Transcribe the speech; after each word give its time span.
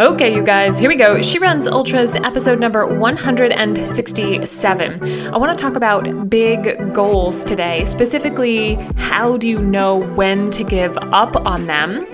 Okay, 0.00 0.34
you 0.34 0.42
guys, 0.42 0.78
here 0.78 0.88
we 0.88 0.96
go. 0.96 1.20
She 1.20 1.38
Runs 1.38 1.66
Ultras, 1.66 2.14
episode 2.14 2.58
number 2.58 2.86
167. 2.86 5.34
I 5.34 5.36
want 5.36 5.56
to 5.56 5.62
talk 5.62 5.76
about 5.76 6.30
big 6.30 6.94
goals 6.94 7.44
today. 7.44 7.84
Specifically, 7.84 8.76
how 8.96 9.36
do 9.36 9.46
you 9.46 9.60
know 9.60 9.98
when 10.14 10.50
to 10.52 10.64
give 10.64 10.96
up 10.96 11.36
on 11.36 11.66
them? 11.66 12.06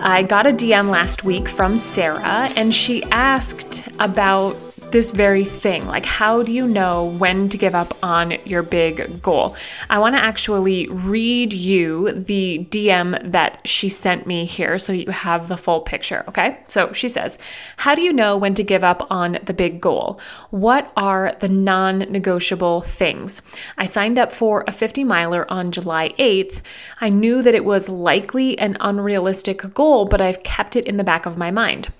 I 0.00 0.22
got 0.22 0.46
a 0.46 0.52
DM 0.52 0.88
last 0.88 1.22
week 1.22 1.50
from 1.50 1.76
Sarah, 1.76 2.48
and 2.56 2.74
she 2.74 3.02
asked 3.10 3.86
about 3.98 4.56
this 4.78 5.10
very 5.10 5.44
thing. 5.44 5.86
Like, 5.86 6.06
how 6.06 6.42
do 6.42 6.52
you 6.52 6.66
know 6.66 7.04
when 7.04 7.48
to 7.50 7.58
give 7.58 7.74
up 7.74 7.96
on 8.02 8.32
your 8.44 8.62
big 8.62 9.22
goal? 9.22 9.56
I 9.90 9.98
want 9.98 10.14
to 10.14 10.20
actually 10.20 10.88
read 10.88 11.52
you 11.52 12.12
the 12.12 12.66
DM 12.70 13.32
that 13.32 13.66
she 13.66 13.88
sent 13.88 14.26
me 14.26 14.44
here 14.44 14.78
so 14.78 14.92
you 14.92 15.10
have 15.10 15.48
the 15.48 15.56
full 15.56 15.80
picture, 15.80 16.24
okay? 16.28 16.60
So 16.66 16.92
she 16.92 17.08
says, 17.08 17.38
How 17.78 17.94
do 17.94 18.02
you 18.02 18.12
know 18.12 18.36
when 18.36 18.54
to 18.54 18.62
give 18.62 18.84
up 18.84 19.06
on 19.10 19.38
the 19.44 19.54
big 19.54 19.80
goal? 19.80 20.20
What 20.50 20.92
are 20.96 21.34
the 21.40 21.48
non 21.48 21.98
negotiable 21.98 22.82
things? 22.82 23.42
I 23.76 23.86
signed 23.86 24.18
up 24.18 24.32
for 24.32 24.64
a 24.66 24.72
50 24.72 25.04
miler 25.04 25.50
on 25.50 25.72
July 25.72 26.10
8th. 26.18 26.62
I 27.00 27.08
knew 27.08 27.42
that 27.42 27.54
it 27.54 27.64
was 27.64 27.88
likely 27.88 28.58
an 28.58 28.76
unrealistic 28.80 29.74
goal, 29.74 30.04
but 30.04 30.20
I've 30.20 30.42
kept 30.42 30.76
it 30.76 30.86
in 30.86 30.96
the 30.96 31.04
back 31.04 31.26
of 31.26 31.36
my 31.36 31.50
mind 31.50 31.92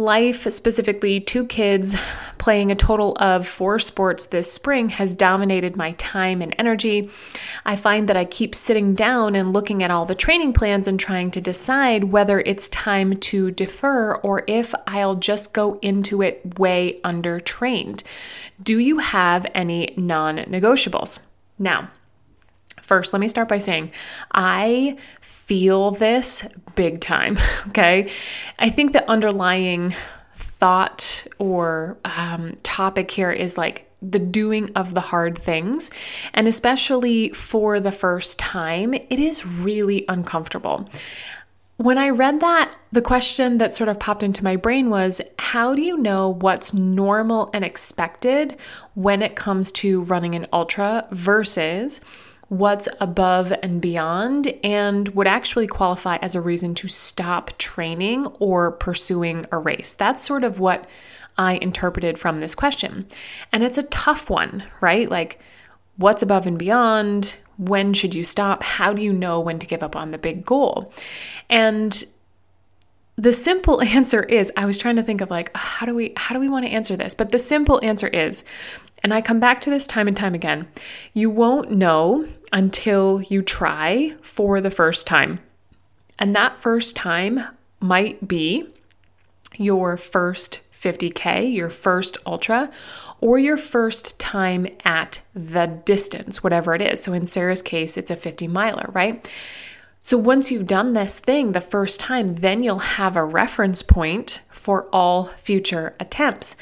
life, 0.00 0.50
specifically 0.52 1.20
two 1.20 1.44
kids, 1.44 1.94
playing 2.38 2.72
a 2.72 2.74
total 2.74 3.16
of 3.20 3.46
four 3.46 3.78
sports 3.78 4.24
this 4.26 4.50
spring, 4.50 4.88
has 4.88 5.14
dominated 5.14 5.76
my 5.76 5.92
time 5.92 6.40
and 6.40 6.54
energy. 6.58 7.10
I 7.64 7.76
find 7.76 8.08
that 8.08 8.16
I 8.16 8.24
keep 8.24 8.54
sitting 8.54 8.94
down 8.94 9.36
and 9.36 9.52
looking 9.52 9.82
at 9.82 9.90
all 9.90 10.06
the 10.06 10.14
training 10.14 10.54
plans 10.54 10.88
and 10.88 10.98
trying 10.98 11.30
to 11.32 11.40
decide 11.40 12.04
whether 12.04 12.40
it's 12.40 12.68
time 12.70 13.16
to 13.18 13.50
defer 13.50 14.14
or 14.16 14.42
if 14.48 14.74
I'll 14.86 15.16
just 15.16 15.52
go 15.52 15.78
into 15.82 16.22
it 16.22 16.58
way 16.58 17.00
undertrained. 17.04 18.02
Do 18.62 18.78
you 18.78 18.98
have 18.98 19.46
any 19.54 19.92
non 19.96 20.38
negotiables? 20.38 21.18
Now, 21.58 21.90
First, 22.90 23.12
let 23.12 23.20
me 23.20 23.28
start 23.28 23.48
by 23.48 23.58
saying 23.58 23.92
I 24.32 24.96
feel 25.20 25.92
this 25.92 26.44
big 26.74 27.00
time, 27.00 27.38
okay? 27.68 28.10
I 28.58 28.68
think 28.68 28.92
the 28.92 29.08
underlying 29.08 29.94
thought 30.34 31.24
or 31.38 31.98
um, 32.04 32.56
topic 32.64 33.12
here 33.12 33.30
is 33.30 33.56
like 33.56 33.88
the 34.02 34.18
doing 34.18 34.72
of 34.74 34.94
the 34.94 35.02
hard 35.02 35.38
things. 35.38 35.92
And 36.34 36.48
especially 36.48 37.28
for 37.28 37.78
the 37.78 37.92
first 37.92 38.40
time, 38.40 38.92
it 38.92 39.20
is 39.20 39.46
really 39.46 40.04
uncomfortable. 40.08 40.90
When 41.76 41.96
I 41.96 42.08
read 42.08 42.40
that, 42.40 42.74
the 42.90 43.02
question 43.02 43.58
that 43.58 43.72
sort 43.72 43.88
of 43.88 44.00
popped 44.00 44.24
into 44.24 44.42
my 44.42 44.56
brain 44.56 44.90
was 44.90 45.20
how 45.38 45.76
do 45.76 45.82
you 45.82 45.96
know 45.96 46.28
what's 46.28 46.74
normal 46.74 47.50
and 47.54 47.64
expected 47.64 48.56
when 48.94 49.22
it 49.22 49.36
comes 49.36 49.70
to 49.72 50.02
running 50.02 50.34
an 50.34 50.48
ultra 50.52 51.06
versus 51.12 52.00
what's 52.50 52.88
above 52.98 53.52
and 53.62 53.80
beyond 53.80 54.52
and 54.64 55.08
would 55.10 55.28
actually 55.28 55.68
qualify 55.68 56.16
as 56.16 56.34
a 56.34 56.40
reason 56.40 56.74
to 56.74 56.88
stop 56.88 57.56
training 57.58 58.26
or 58.40 58.72
pursuing 58.72 59.46
a 59.52 59.58
race. 59.58 59.94
That's 59.94 60.20
sort 60.20 60.42
of 60.42 60.58
what 60.58 60.88
I 61.38 61.54
interpreted 61.54 62.18
from 62.18 62.38
this 62.38 62.56
question. 62.56 63.06
And 63.52 63.62
it's 63.62 63.78
a 63.78 63.84
tough 63.84 64.28
one, 64.28 64.64
right? 64.80 65.08
Like, 65.08 65.38
what's 65.96 66.22
above 66.22 66.44
and 66.48 66.58
beyond? 66.58 67.36
When 67.56 67.94
should 67.94 68.16
you 68.16 68.24
stop? 68.24 68.64
How 68.64 68.92
do 68.92 69.00
you 69.00 69.12
know 69.12 69.38
when 69.38 69.60
to 69.60 69.66
give 69.68 69.84
up 69.84 69.94
on 69.94 70.10
the 70.10 70.18
big 70.18 70.44
goal? 70.44 70.92
And 71.48 72.04
the 73.20 73.32
simple 73.32 73.82
answer 73.96 74.22
is 74.22 74.50
I 74.56 74.64
was 74.64 74.78
trying 74.78 74.96
to 74.96 75.02
think 75.02 75.20
of 75.20 75.30
like 75.30 75.50
how 75.54 75.86
do 75.86 75.94
we 75.94 76.12
how 76.16 76.34
do 76.34 76.40
we 76.40 76.48
want 76.48 76.64
to 76.64 76.70
answer 76.70 76.96
this? 76.96 77.14
But 77.14 77.30
the 77.30 77.38
simple 77.38 77.78
answer 77.82 78.08
is 78.08 78.44
and 79.02 79.14
I 79.14 79.22
come 79.22 79.40
back 79.40 79.60
to 79.62 79.70
this 79.70 79.86
time 79.86 80.08
and 80.08 80.16
time 80.16 80.34
again. 80.34 80.68
You 81.14 81.30
won't 81.30 81.70
know 81.70 82.28
until 82.52 83.22
you 83.22 83.42
try 83.42 84.14
for 84.20 84.60
the 84.60 84.70
first 84.70 85.06
time. 85.06 85.40
And 86.18 86.36
that 86.36 86.58
first 86.58 86.96
time 86.96 87.44
might 87.80 88.28
be 88.28 88.66
your 89.56 89.96
first 89.96 90.60
50K, 90.74 91.54
your 91.54 91.70
first 91.70 92.18
ultra, 92.26 92.70
or 93.22 93.38
your 93.38 93.56
first 93.56 94.20
time 94.20 94.66
at 94.84 95.22
the 95.34 95.80
distance, 95.86 96.42
whatever 96.42 96.74
it 96.74 96.82
is. 96.82 97.02
So 97.02 97.14
in 97.14 97.24
Sarah's 97.24 97.62
case, 97.62 97.96
it's 97.96 98.10
a 98.10 98.16
50 98.16 98.48
miler, 98.48 98.90
right? 98.92 99.26
So 100.02 100.16
once 100.16 100.50
you've 100.50 100.66
done 100.66 100.94
this 100.94 101.18
thing 101.18 101.52
the 101.52 101.60
first 101.60 102.00
time, 102.00 102.36
then 102.36 102.62
you'll 102.62 102.78
have 102.78 103.16
a 103.16 103.24
reference 103.24 103.82
point 103.82 104.40
for 104.48 104.88
all 104.94 105.26
future 105.36 105.94
attempts. 106.00 106.56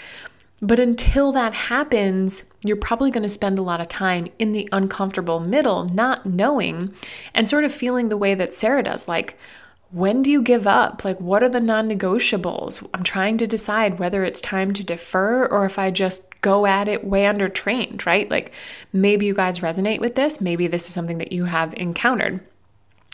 But 0.60 0.80
until 0.80 1.30
that 1.32 1.54
happens, 1.54 2.44
you're 2.64 2.76
probably 2.76 3.12
going 3.12 3.22
to 3.22 3.28
spend 3.28 3.56
a 3.56 3.62
lot 3.62 3.80
of 3.80 3.86
time 3.86 4.26
in 4.40 4.50
the 4.50 4.68
uncomfortable 4.72 5.38
middle, 5.38 5.84
not 5.84 6.26
knowing 6.26 6.92
and 7.32 7.48
sort 7.48 7.62
of 7.62 7.72
feeling 7.72 8.08
the 8.08 8.16
way 8.16 8.34
that 8.34 8.52
Sarah 8.52 8.82
does 8.82 9.06
like, 9.06 9.38
when 9.92 10.22
do 10.22 10.32
you 10.32 10.42
give 10.42 10.66
up? 10.66 11.04
Like, 11.04 11.20
what 11.20 11.42
are 11.42 11.48
the 11.48 11.60
non 11.60 11.88
negotiables? 11.88 12.86
I'm 12.92 13.04
trying 13.04 13.38
to 13.38 13.46
decide 13.46 14.00
whether 14.00 14.24
it's 14.24 14.40
time 14.40 14.74
to 14.74 14.82
defer 14.82 15.46
or 15.46 15.64
if 15.64 15.78
I 15.78 15.90
just 15.90 16.40
go 16.40 16.66
at 16.66 16.88
it 16.88 17.04
way 17.04 17.24
under 17.24 17.48
trained, 17.48 18.04
right? 18.04 18.28
Like, 18.28 18.52
maybe 18.92 19.26
you 19.26 19.32
guys 19.32 19.60
resonate 19.60 20.00
with 20.00 20.14
this. 20.16 20.40
Maybe 20.40 20.66
this 20.66 20.88
is 20.88 20.92
something 20.92 21.18
that 21.18 21.32
you 21.32 21.44
have 21.44 21.72
encountered. 21.74 22.40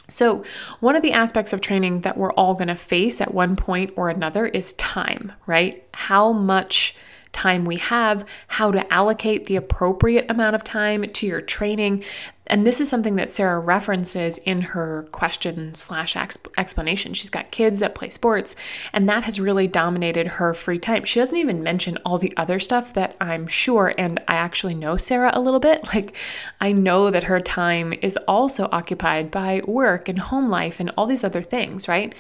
So, 0.06 0.44
one 0.81 0.97
of 0.97 1.03
the 1.03 1.12
aspects 1.12 1.53
of 1.53 1.60
training 1.60 2.03
that 2.03 2.19
we're 2.19 2.32
all 2.32 2.54
going 2.54 2.69
to 2.69 2.75
face 2.75 3.20
at 3.20 3.32
one 3.32 3.56
point 3.56 3.92
or 3.97 4.10
another 4.10 4.47
is 4.47 4.75
time, 4.75 5.32
right? 5.47 5.87
How 5.94 6.32
much 6.32 6.94
time 7.34 7.65
we 7.67 7.77
have, 7.77 8.25
how 8.49 8.71
to 8.71 8.91
allocate 8.93 9.45
the 9.45 9.56
appropriate 9.56 10.31
amount 10.31 10.55
of 10.55 10.65
time 10.65 11.05
to 11.12 11.27
your 11.27 11.43
training. 11.43 12.03
And 12.47 12.67
this 12.67 12.81
is 12.81 12.91
something 12.91 13.17
that 13.17 13.33
Sarah 13.33 13.59
references 13.59 14.37
in 14.39 14.61
her 14.61 15.09
question 15.12 15.75
slash 15.75 16.15
explanation. 16.15 17.15
She's 17.15 17.31
got 17.31 17.50
kids 17.50 17.81
that 17.81 17.95
play 17.95 18.11
sports, 18.11 18.55
and 18.93 19.09
that 19.09 19.25
has 19.25 19.41
really 19.41 19.67
dominated 19.67 20.27
her 20.27 20.53
free 20.53 20.78
time. 20.78 21.05
She 21.05 21.21
doesn't 21.21 21.39
even 21.39 21.62
mention 21.62 21.97
all 22.05 22.19
the 22.19 22.37
other 22.37 22.61
stuff 22.61 22.93
that 22.95 23.17
I'm 23.19 23.47
sure, 23.47 23.95
and 23.97 24.21
I 24.28 24.34
actually 24.34 24.75
know 24.75 24.99
Sarah 24.99 25.31
a 25.34 25.41
little 25.41 25.61
bit. 25.61 25.83
Like, 25.95 26.16
I 26.61 26.72
know 26.72 27.09
that 27.12 27.25
her 27.25 27.39
time 27.39 27.95
is 28.03 28.16
also 28.27 28.69
occupied 28.72 29.31
by 29.31 29.62
work 29.65 30.09
and 30.09 30.19
home 30.19 30.49
life 30.49 30.81
and 30.81 30.91
all 30.97 31.06
these 31.06 31.22
other 31.22 31.43
things, 31.43 31.87
right? 31.87 32.12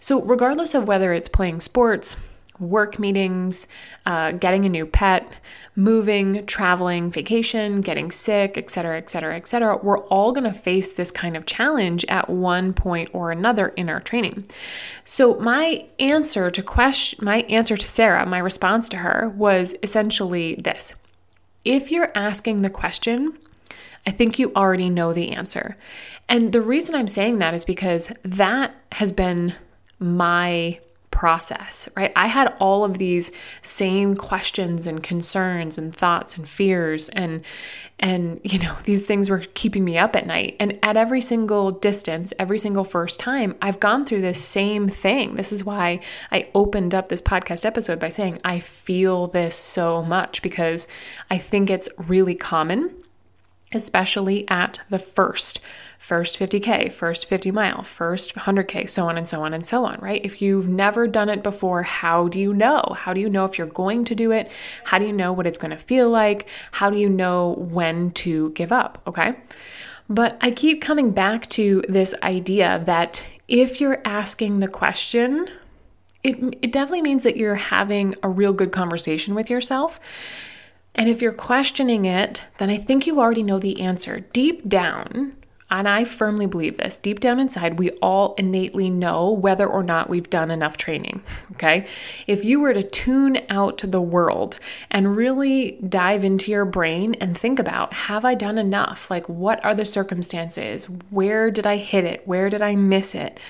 So, 0.00 0.20
regardless 0.20 0.74
of 0.74 0.86
whether 0.86 1.14
it's 1.14 1.28
playing 1.30 1.62
sports, 1.62 2.18
work 2.58 2.98
meetings, 2.98 3.66
uh, 4.06 4.32
getting 4.32 4.64
a 4.64 4.68
new 4.68 4.86
pet, 4.86 5.32
moving, 5.74 6.44
traveling, 6.46 7.10
vacation, 7.10 7.80
getting 7.80 8.10
sick, 8.10 8.58
etc., 8.58 8.98
etc., 8.98 9.36
etc. 9.36 9.76
We're 9.82 10.04
all 10.06 10.32
going 10.32 10.44
to 10.44 10.52
face 10.52 10.92
this 10.92 11.10
kind 11.10 11.36
of 11.36 11.46
challenge 11.46 12.04
at 12.08 12.28
one 12.28 12.74
point 12.74 13.10
or 13.12 13.30
another 13.30 13.68
in 13.68 13.88
our 13.88 14.00
training. 14.00 14.44
So 15.04 15.38
my 15.40 15.86
answer 15.98 16.50
to 16.50 16.62
question, 16.62 17.24
my 17.24 17.42
answer 17.42 17.76
to 17.76 17.88
Sarah, 17.88 18.26
my 18.26 18.38
response 18.38 18.88
to 18.90 18.98
her 18.98 19.32
was 19.34 19.74
essentially 19.82 20.56
this: 20.56 20.94
If 21.64 21.90
you're 21.90 22.12
asking 22.14 22.62
the 22.62 22.70
question, 22.70 23.38
I 24.06 24.10
think 24.10 24.38
you 24.38 24.52
already 24.54 24.90
know 24.90 25.12
the 25.12 25.30
answer. 25.30 25.76
And 26.28 26.52
the 26.52 26.60
reason 26.60 26.94
I'm 26.94 27.08
saying 27.08 27.38
that 27.38 27.54
is 27.54 27.64
because 27.64 28.10
that 28.24 28.74
has 28.92 29.12
been 29.12 29.54
my 29.98 30.80
process, 31.12 31.88
right? 31.94 32.12
I 32.16 32.26
had 32.26 32.56
all 32.58 32.84
of 32.84 32.98
these 32.98 33.30
same 33.60 34.16
questions 34.16 34.86
and 34.86 35.00
concerns 35.02 35.78
and 35.78 35.94
thoughts 35.94 36.36
and 36.36 36.48
fears 36.48 37.08
and 37.10 37.44
and 38.00 38.40
you 38.42 38.58
know, 38.58 38.76
these 38.82 39.06
things 39.06 39.30
were 39.30 39.44
keeping 39.54 39.84
me 39.84 39.96
up 39.96 40.16
at 40.16 40.26
night. 40.26 40.56
And 40.58 40.76
at 40.82 40.96
every 40.96 41.20
single 41.20 41.70
distance, 41.70 42.32
every 42.36 42.58
single 42.58 42.82
first 42.82 43.20
time, 43.20 43.54
I've 43.62 43.78
gone 43.78 44.04
through 44.04 44.22
this 44.22 44.42
same 44.42 44.88
thing. 44.88 45.36
This 45.36 45.52
is 45.52 45.64
why 45.64 46.00
I 46.32 46.48
opened 46.52 46.96
up 46.96 47.08
this 47.08 47.22
podcast 47.22 47.64
episode 47.64 48.00
by 48.00 48.08
saying 48.08 48.40
I 48.44 48.58
feel 48.58 49.28
this 49.28 49.54
so 49.54 50.02
much 50.02 50.42
because 50.42 50.88
I 51.30 51.38
think 51.38 51.70
it's 51.70 51.88
really 51.96 52.34
common 52.34 52.92
especially 53.74 54.48
at 54.48 54.80
the 54.90 54.98
first 54.98 55.60
first 56.02 56.36
50k 56.36 56.92
first 56.92 57.28
50 57.28 57.52
mile 57.52 57.84
first 57.84 58.34
100k 58.34 58.90
so 58.90 59.08
on 59.08 59.16
and 59.16 59.28
so 59.28 59.44
on 59.44 59.54
and 59.54 59.64
so 59.64 59.84
on 59.84 60.00
right? 60.00 60.20
If 60.24 60.42
you've 60.42 60.66
never 60.66 61.06
done 61.06 61.28
it 61.28 61.44
before 61.44 61.84
how 61.84 62.26
do 62.26 62.40
you 62.40 62.52
know? 62.52 62.96
How 62.98 63.12
do 63.12 63.20
you 63.20 63.30
know 63.30 63.44
if 63.44 63.56
you're 63.56 63.68
going 63.68 64.04
to 64.06 64.16
do 64.16 64.32
it? 64.32 64.50
How 64.82 64.98
do 64.98 65.06
you 65.06 65.12
know 65.12 65.32
what 65.32 65.46
it's 65.46 65.58
going 65.58 65.70
to 65.70 65.76
feel 65.76 66.10
like? 66.10 66.48
How 66.72 66.90
do 66.90 66.98
you 66.98 67.08
know 67.08 67.54
when 67.56 68.10
to 68.22 68.50
give 68.50 68.72
up 68.72 69.00
okay? 69.06 69.34
But 70.08 70.36
i 70.40 70.50
keep 70.50 70.82
coming 70.82 71.12
back 71.12 71.48
to 71.50 71.84
this 71.88 72.16
idea 72.20 72.82
that 72.84 73.24
if 73.46 73.80
you're 73.80 74.02
asking 74.04 74.58
the 74.58 74.68
question 74.68 75.48
it, 76.24 76.58
it 76.62 76.72
definitely 76.72 77.02
means 77.02 77.22
that 77.22 77.36
you're 77.36 77.54
having 77.54 78.16
a 78.24 78.28
real 78.28 78.52
good 78.52 78.72
conversation 78.72 79.34
with 79.34 79.50
yourself. 79.50 79.98
And 80.94 81.08
if 81.08 81.22
you're 81.22 81.32
questioning 81.32 82.04
it, 82.04 82.42
then 82.58 82.70
I 82.70 82.76
think 82.76 83.06
you 83.06 83.18
already 83.18 83.42
know 83.42 83.58
the 83.58 83.80
answer. 83.80 84.20
Deep 84.32 84.68
down, 84.68 85.36
and 85.72 85.88
I 85.88 86.04
firmly 86.04 86.44
believe 86.44 86.76
this, 86.76 86.98
deep 86.98 87.18
down 87.18 87.40
inside, 87.40 87.78
we 87.78 87.90
all 88.02 88.34
innately 88.34 88.90
know 88.90 89.30
whether 89.30 89.66
or 89.66 89.82
not 89.82 90.10
we've 90.10 90.28
done 90.28 90.50
enough 90.50 90.76
training. 90.76 91.22
Okay. 91.52 91.86
If 92.26 92.44
you 92.44 92.60
were 92.60 92.74
to 92.74 92.82
tune 92.82 93.38
out 93.48 93.78
to 93.78 93.86
the 93.86 94.00
world 94.00 94.58
and 94.90 95.16
really 95.16 95.78
dive 95.88 96.24
into 96.24 96.50
your 96.50 96.66
brain 96.66 97.14
and 97.14 97.36
think 97.36 97.58
about, 97.58 97.94
have 97.94 98.22
I 98.22 98.34
done 98.34 98.58
enough? 98.58 99.10
Like, 99.10 99.26
what 99.30 99.64
are 99.64 99.74
the 99.74 99.86
circumstances? 99.86 100.90
Where 101.08 101.50
did 101.50 101.66
I 101.66 101.78
hit 101.78 102.04
it? 102.04 102.28
Where 102.28 102.50
did 102.50 102.60
I 102.60 102.76
miss 102.76 103.14
it? 103.14 103.40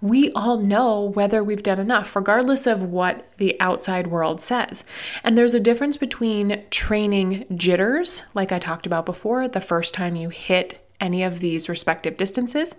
We 0.00 0.32
all 0.32 0.58
know 0.58 1.00
whether 1.00 1.42
we've 1.44 1.62
done 1.62 1.78
enough, 1.78 2.14
regardless 2.14 2.66
of 2.66 2.82
what 2.82 3.26
the 3.38 3.56
outside 3.60 4.08
world 4.08 4.40
says. 4.40 4.82
And 5.22 5.38
there's 5.38 5.54
a 5.54 5.60
difference 5.60 5.96
between 5.96 6.64
training 6.70 7.44
jitters, 7.54 8.22
like 8.34 8.50
I 8.52 8.58
talked 8.58 8.86
about 8.86 9.06
before, 9.06 9.46
the 9.48 9.60
first 9.60 9.94
time 9.94 10.16
you 10.16 10.28
hit 10.28 10.81
any 11.02 11.22
of 11.22 11.40
these 11.40 11.68
respective 11.68 12.16
distances, 12.16 12.76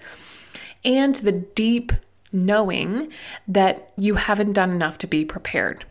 and 0.83 1.15
the 1.15 1.31
deep 1.31 1.91
knowing 2.31 3.11
that 3.47 3.91
you 3.95 4.15
haven't 4.15 4.53
done 4.53 4.71
enough 4.71 4.97
to 4.97 5.07
be 5.07 5.23
prepared. 5.23 5.85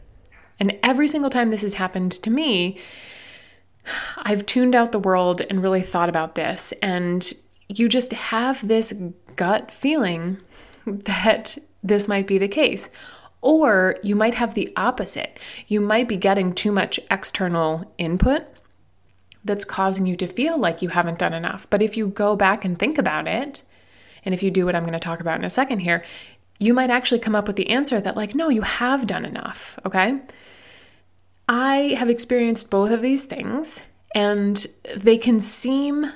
And 0.59 0.79
every 0.83 1.09
single 1.09 1.31
time 1.31 1.51
this 1.51 1.63
has 1.63 1.75
happened 1.75 2.13
to 2.13 2.31
me, 2.31 2.79
I've 4.19 4.47
tuned 4.47 4.75
out 4.75 4.93
the 4.93 4.99
world 4.99 5.43
and 5.49 5.63
really 5.63 5.83
thought 5.83 6.09
about 6.09 6.35
this. 6.35 6.73
And 6.83 7.33
you 7.69 7.89
just 7.89 8.13
have 8.13 8.67
this 8.67 8.93
gut 9.37 9.73
feeling 9.73 10.39
that 10.87 11.59
this 11.83 12.09
might 12.09 12.27
be 12.27 12.39
the 12.39 12.49
case. 12.49 12.91
Or 13.41 13.97
you 14.05 14.15
might 14.15 14.35
have 14.35 14.55
the 14.55 14.73
opposite. 14.77 15.39
You 15.67 15.81
might 15.81 16.07
be 16.07 16.17
getting 16.17 16.53
too 16.53 16.71
much 16.71 17.01
external 17.11 17.93
input 17.99 18.45
that's 19.45 19.65
causing 19.65 20.07
you 20.07 20.17
to 20.17 20.27
feel 20.27 20.59
like 20.59 20.83
you 20.83 20.91
haven't 20.91 21.19
done 21.19 21.35
enough. 21.35 21.69
But 21.71 21.83
if 21.83 21.97
you 21.97 22.09
go 22.09 22.37
back 22.37 22.65
and 22.65 22.79
think 22.79 22.99
about 22.99 23.27
it, 23.27 23.63
and 24.25 24.35
if 24.35 24.43
you 24.43 24.51
do 24.51 24.65
what 24.65 24.77
I'm 24.77 24.85
going 24.85 24.93
to 24.93 25.01
talk 25.01 25.21
about 25.21 25.39
in 25.39 25.45
a 25.45 25.51
second 25.51 25.81
here, 25.81 26.05
you 26.59 26.73
might 26.75 26.91
actually 26.91 27.19
come 27.19 27.35
up 27.35 27.47
with 27.47 27.57
the 27.57 27.71
answer 27.71 28.01
that, 28.01 28.17
like, 28.17 28.35
no, 28.35 28.49
you 28.49 28.63
have 28.63 29.07
done 29.07 29.25
enough. 29.25 29.79
Okay. 29.85 30.21
I 31.49 31.97
have 31.99 32.09
experienced 32.09 32.71
both 32.71 32.93
of 32.93 33.03
these 33.03 33.25
things, 33.25 33.83
and 34.15 34.65
they 34.97 35.19
can 35.19 35.41
seem 35.41 36.13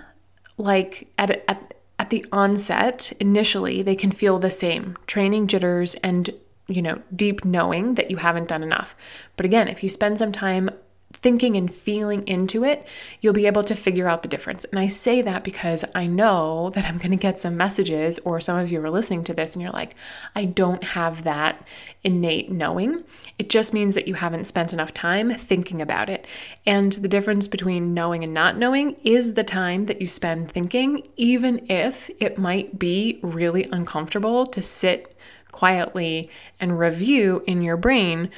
like 0.57 1.09
at, 1.19 1.43
at, 1.49 1.75
at 1.99 2.11
the 2.11 2.25
onset, 2.31 3.13
initially, 3.19 3.83
they 3.83 3.97
can 3.97 4.13
feel 4.13 4.39
the 4.39 4.51
same 4.51 4.97
training 5.07 5.49
jitters 5.49 5.95
and 5.97 6.31
you 6.69 6.83
know, 6.83 7.01
deep 7.15 7.45
knowing 7.45 7.95
that 7.95 8.11
you 8.11 8.17
haven't 8.17 8.49
done 8.49 8.63
enough. 8.63 8.97
But 9.37 9.47
again, 9.47 9.69
if 9.69 9.83
you 9.83 9.89
spend 9.89 10.19
some 10.19 10.33
time 10.33 10.71
thinking 11.17 11.57
and 11.57 11.73
feeling 11.73 12.27
into 12.27 12.65
it, 12.65 12.87
you'll 13.21 13.33
be 13.33 13.47
able 13.47 13.65
to 13.65 13.75
figure 13.75 14.09
out 14.09 14.23
the 14.23 14.29
difference. 14.29 14.65
And 14.67 14.79
I 14.79 14.87
say 14.87 15.23
that 15.23 15.45
because 15.45 15.85
I 15.95 16.07
know 16.07 16.71
that 16.71 16.85
I'm 16.85 16.99
going 16.99 17.11
to 17.11 17.17
get 17.17 17.41
some 17.41 17.57
messages, 17.57 18.19
or 18.21 18.41
some 18.41 18.59
of 18.59 18.71
you 18.71 18.83
are 18.85 18.91
listening 18.91 19.25
to 19.25 19.35
this 19.35 19.55
and 19.55 19.63
you're 19.63 19.73
like, 19.73 19.95
I 20.35 20.45
don't 20.45 20.85
have 20.85 21.25
that 21.25 21.65
innate 22.05 22.51
knowing. 22.51 23.05
It 23.39 23.51
just 23.51 23.75
means 23.75 23.95
that 23.95 24.09
you 24.09 24.15
haven't 24.15 24.47
spent 24.47 24.73
enough 24.73 24.95
time 24.95 25.35
thinking 25.37 25.83
about 25.83 26.09
it. 26.09 26.27
And 26.65 26.93
the 26.93 27.09
difference 27.09 27.49
between 27.49 27.93
knowing 27.95 28.23
and 28.25 28.33
not 28.33 28.57
knowing 28.57 28.97
is 29.05 29.35
the 29.35 29.45
time 29.45 29.87
that 29.87 30.01
you 30.01 30.07
spend 30.07 30.51
thinking, 30.51 31.07
even 31.17 31.67
if 31.71 32.11
it 32.19 32.39
might 32.39 32.79
be 32.79 33.21
really 33.23 33.69
uncomfortable 33.73 34.47
to 34.47 34.63
sit 34.63 35.17
quietly 35.53 36.31
and 36.61 36.79
review 36.79 37.43
in 37.47 37.63
your 37.63 37.77
brain 37.77 38.31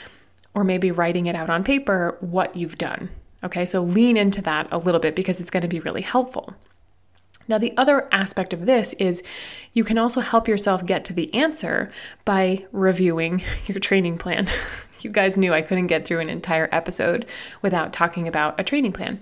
or 0.55 0.65
maybe 0.65 0.91
writing 0.91 1.27
it 1.27 1.37
out 1.37 1.51
on 1.51 1.65
paper 1.65 2.17
what 2.21 2.57
you've 2.57 2.79
done. 2.79 3.11
Okay, 3.45 3.65
so 3.65 3.83
lean 3.83 4.17
into 4.17 4.43
that 4.43 4.67
a 4.73 4.79
little 4.79 5.01
bit 5.01 5.15
because 5.15 5.41
it's 5.41 5.51
going 5.51 5.63
to 5.63 5.69
be 5.69 5.81
really 5.81 6.03
helpful. 6.03 6.55
Now, 7.47 7.57
the 7.59 7.75
other 7.77 8.09
aspect 8.13 8.53
of 8.53 8.67
this 8.67 8.93
is 8.95 9.23
you 9.73 9.85
can 9.85 9.97
also 9.97 10.21
help 10.21 10.49
yourself 10.49 10.85
get 10.85 11.05
to 11.07 11.13
the 11.13 11.33
answer 11.33 11.91
by 12.25 12.67
reviewing 12.73 13.43
your 13.67 13.79
training 13.79 14.19
plan. 14.19 14.49
you 15.01 15.11
guys 15.11 15.39
knew 15.39 15.55
I 15.55 15.63
couldn't 15.63 15.87
get 15.87 16.05
through 16.05 16.21
an 16.21 16.29
entire 16.29 16.69
episode 16.73 17.27
without 17.63 17.93
talking 17.93 18.27
about 18.27 18.59
a 18.61 18.65
training 18.65 18.93
plan. 18.93 19.21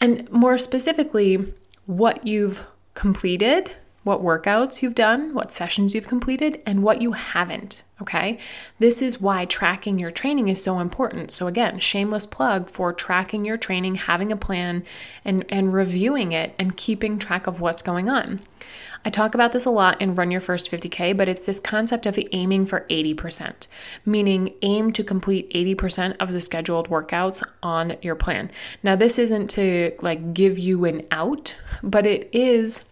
And 0.00 0.30
more 0.30 0.58
specifically, 0.58 1.52
what 1.86 2.26
you've 2.26 2.66
completed 2.94 3.72
what 4.08 4.22
workouts 4.22 4.80
you've 4.80 4.94
done, 4.94 5.34
what 5.34 5.52
sessions 5.52 5.94
you've 5.94 6.06
completed, 6.06 6.62
and 6.64 6.82
what 6.82 7.02
you 7.02 7.12
haven't. 7.12 7.82
Okay, 8.00 8.38
this 8.78 9.02
is 9.02 9.20
why 9.20 9.44
tracking 9.44 9.98
your 9.98 10.12
training 10.12 10.48
is 10.48 10.62
so 10.62 10.78
important. 10.78 11.32
So, 11.32 11.48
again, 11.48 11.80
shameless 11.80 12.26
plug 12.26 12.70
for 12.70 12.92
tracking 12.92 13.44
your 13.44 13.56
training, 13.56 13.96
having 13.96 14.30
a 14.30 14.36
plan, 14.36 14.84
and, 15.24 15.44
and 15.48 15.72
reviewing 15.72 16.30
it 16.30 16.54
and 16.60 16.76
keeping 16.76 17.18
track 17.18 17.48
of 17.48 17.60
what's 17.60 17.82
going 17.82 18.08
on. 18.08 18.40
I 19.04 19.10
talk 19.10 19.34
about 19.34 19.52
this 19.52 19.64
a 19.64 19.70
lot 19.70 20.00
in 20.00 20.14
Run 20.14 20.30
Your 20.30 20.40
First 20.40 20.70
50K, 20.70 21.16
but 21.16 21.28
it's 21.28 21.44
this 21.44 21.58
concept 21.58 22.06
of 22.06 22.18
aiming 22.32 22.66
for 22.66 22.86
80%, 22.88 23.66
meaning 24.04 24.54
aim 24.62 24.92
to 24.92 25.02
complete 25.02 25.52
80% 25.52 26.16
of 26.20 26.32
the 26.32 26.40
scheduled 26.40 26.88
workouts 26.88 27.42
on 27.62 27.96
your 28.02 28.14
plan. 28.14 28.50
Now, 28.82 28.94
this 28.94 29.18
isn't 29.18 29.48
to 29.50 29.92
like 30.02 30.34
give 30.34 30.58
you 30.58 30.84
an 30.84 31.06
out, 31.10 31.56
but 31.82 32.06
it 32.06 32.30
is 32.32 32.84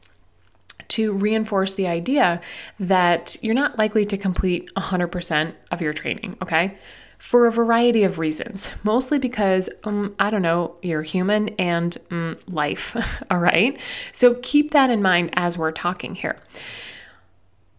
to 0.88 1.12
reinforce 1.12 1.74
the 1.74 1.86
idea 1.86 2.40
that 2.78 3.36
you're 3.42 3.54
not 3.54 3.78
likely 3.78 4.04
to 4.06 4.16
complete 4.16 4.72
100% 4.74 5.54
of 5.70 5.80
your 5.80 5.92
training, 5.92 6.36
okay? 6.42 6.78
For 7.18 7.46
a 7.46 7.52
variety 7.52 8.04
of 8.04 8.18
reasons, 8.18 8.70
mostly 8.82 9.18
because, 9.18 9.70
um, 9.84 10.14
I 10.18 10.30
don't 10.30 10.42
know, 10.42 10.76
you're 10.82 11.02
human 11.02 11.48
and 11.58 11.96
um, 12.10 12.36
life, 12.46 12.96
all 13.30 13.38
right? 13.38 13.78
So 14.12 14.34
keep 14.42 14.72
that 14.72 14.90
in 14.90 15.02
mind 15.02 15.30
as 15.34 15.56
we're 15.56 15.72
talking 15.72 16.14
here. 16.14 16.38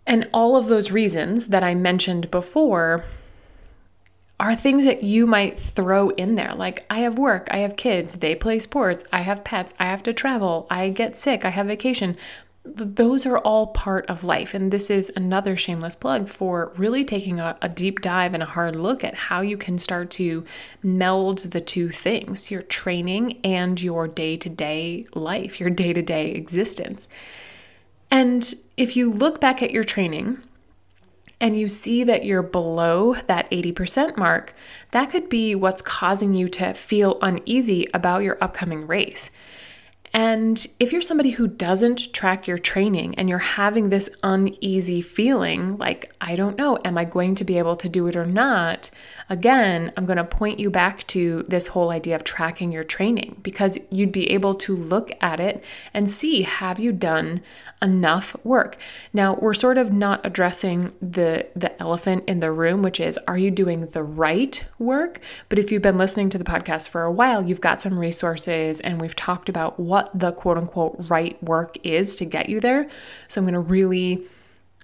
And 0.05 0.29
all 0.33 0.55
of 0.55 0.69
those 0.69 0.91
reasons 0.91 1.47
that 1.47 1.63
I 1.63 1.75
mentioned 1.75 2.31
before 2.31 3.03
are 4.39 4.55
things 4.55 4.85
that 4.85 5.03
you 5.03 5.25
might 5.25 5.59
throw 5.59 6.09
in 6.11 6.35
there. 6.35 6.53
Like, 6.53 6.85
I 6.89 6.99
have 6.99 7.17
work, 7.17 7.47
I 7.49 7.57
have 7.57 7.75
kids, 7.75 8.15
they 8.15 8.35
play 8.35 8.59
sports, 8.59 9.03
I 9.11 9.21
have 9.21 9.43
pets, 9.43 9.73
I 9.79 9.85
have 9.85 10.03
to 10.03 10.13
travel, 10.13 10.67
I 10.69 10.89
get 10.89 11.17
sick, 11.17 11.43
I 11.43 11.49
have 11.49 11.67
vacation 11.67 12.15
those 12.75 13.25
are 13.25 13.37
all 13.39 13.67
part 13.67 14.05
of 14.07 14.23
life. 14.23 14.53
And 14.53 14.71
this 14.71 14.89
is 14.89 15.11
another 15.15 15.55
shameless 15.55 15.95
plug 15.95 16.29
for 16.29 16.71
really 16.77 17.03
taking 17.03 17.39
a, 17.39 17.57
a, 17.61 17.69
deep 17.69 18.01
dive 18.01 18.33
and 18.33 18.43
a 18.43 18.47
hard 18.47 18.75
look 18.75 19.03
at 19.03 19.13
how 19.15 19.41
you 19.41 19.57
can 19.57 19.79
start 19.79 20.09
to 20.11 20.45
meld 20.83 21.39
the 21.39 21.61
two 21.61 21.89
things 21.89 22.49
your 22.51 22.61
training 22.61 23.39
and 23.43 23.81
your 23.81 24.07
day 24.07 24.37
to 24.37 24.49
day 24.49 25.05
life, 25.13 25.59
your 25.59 25.69
day 25.69 25.93
to 25.93 26.01
day 26.01 26.31
existence. 26.31 27.07
And 28.09 28.53
if 28.77 28.95
you 28.95 29.11
look 29.11 29.41
back 29.41 29.61
at 29.61 29.71
your 29.71 29.83
training, 29.83 30.41
and 31.39 31.59
you 31.59 31.67
see 31.67 32.03
that 32.03 32.25
you're 32.25 32.41
below 32.41 33.15
that 33.27 33.49
80% 33.51 34.17
mark, 34.17 34.55
that 34.91 35.11
could 35.11 35.29
be 35.29 35.53
what's 35.53 35.81
causing 35.81 36.33
you 36.33 36.47
to 36.49 36.73
feel 36.73 37.19
uneasy 37.21 37.87
about 37.93 38.23
your 38.23 38.37
upcoming 38.41 38.87
race. 38.87 39.29
And 40.17 40.65
if 40.79 40.91
you're 40.91 41.03
somebody 41.03 41.29
who 41.29 41.47
doesn't 41.47 42.11
track 42.11 42.47
your 42.47 42.57
training 42.57 43.13
and 43.19 43.29
you're 43.29 43.37
having 43.37 43.89
this 43.89 44.09
uneasy 44.23 44.99
feeling, 44.99 45.77
like, 45.77 46.11
I 46.19 46.35
don't 46.35 46.57
know, 46.57 46.79
am 46.83 46.97
I 46.97 47.05
going 47.05 47.35
to 47.35 47.43
be 47.43 47.59
able 47.59 47.75
to 47.75 47.87
do 47.87 48.07
it 48.07 48.15
or 48.15 48.25
not? 48.25 48.89
Again, 49.29 49.91
I'm 49.97 50.05
going 50.05 50.17
to 50.17 50.23
point 50.23 50.57
you 50.57 50.69
back 50.69 51.05
to 51.07 51.43
this 51.49 51.67
whole 51.67 51.89
idea 51.89 52.15
of 52.15 52.23
tracking 52.23 52.71
your 52.71 52.85
training 52.85 53.39
because 53.43 53.77
you'd 53.91 54.13
be 54.13 54.31
able 54.31 54.55
to 54.55 54.75
look 54.75 55.11
at 55.19 55.41
it 55.41 55.61
and 55.93 56.09
see 56.09 56.43
have 56.43 56.79
you 56.79 56.93
done 56.93 57.41
enough 57.81 58.35
work. 58.45 58.77
Now, 59.11 59.35
we're 59.35 59.53
sort 59.53 59.77
of 59.77 59.91
not 59.91 60.25
addressing 60.25 60.93
the 61.01 61.45
the 61.55 61.79
elephant 61.81 62.23
in 62.27 62.39
the 62.39 62.51
room, 62.51 62.81
which 62.81 62.99
is 62.99 63.19
are 63.27 63.37
you 63.37 63.51
doing 63.51 63.87
the 63.87 64.03
right 64.03 64.63
work? 64.79 65.19
But 65.49 65.59
if 65.59 65.71
you've 65.71 65.81
been 65.81 65.97
listening 65.97 66.29
to 66.29 66.37
the 66.37 66.43
podcast 66.45 66.87
for 66.87 67.03
a 67.03 67.11
while, 67.11 67.45
you've 67.45 67.61
got 67.61 67.81
some 67.81 67.99
resources 67.99 68.79
and 68.79 69.01
we've 69.01 69.15
talked 69.15 69.49
about 69.49 69.77
what 69.77 70.09
the 70.17 70.31
quote 70.31 70.57
unquote 70.57 70.95
right 71.09 71.41
work 71.43 71.77
is 71.83 72.15
to 72.15 72.25
get 72.25 72.47
you 72.47 72.61
there. 72.61 72.89
So 73.27 73.41
I'm 73.41 73.45
going 73.45 73.53
to 73.53 73.59
really 73.59 74.25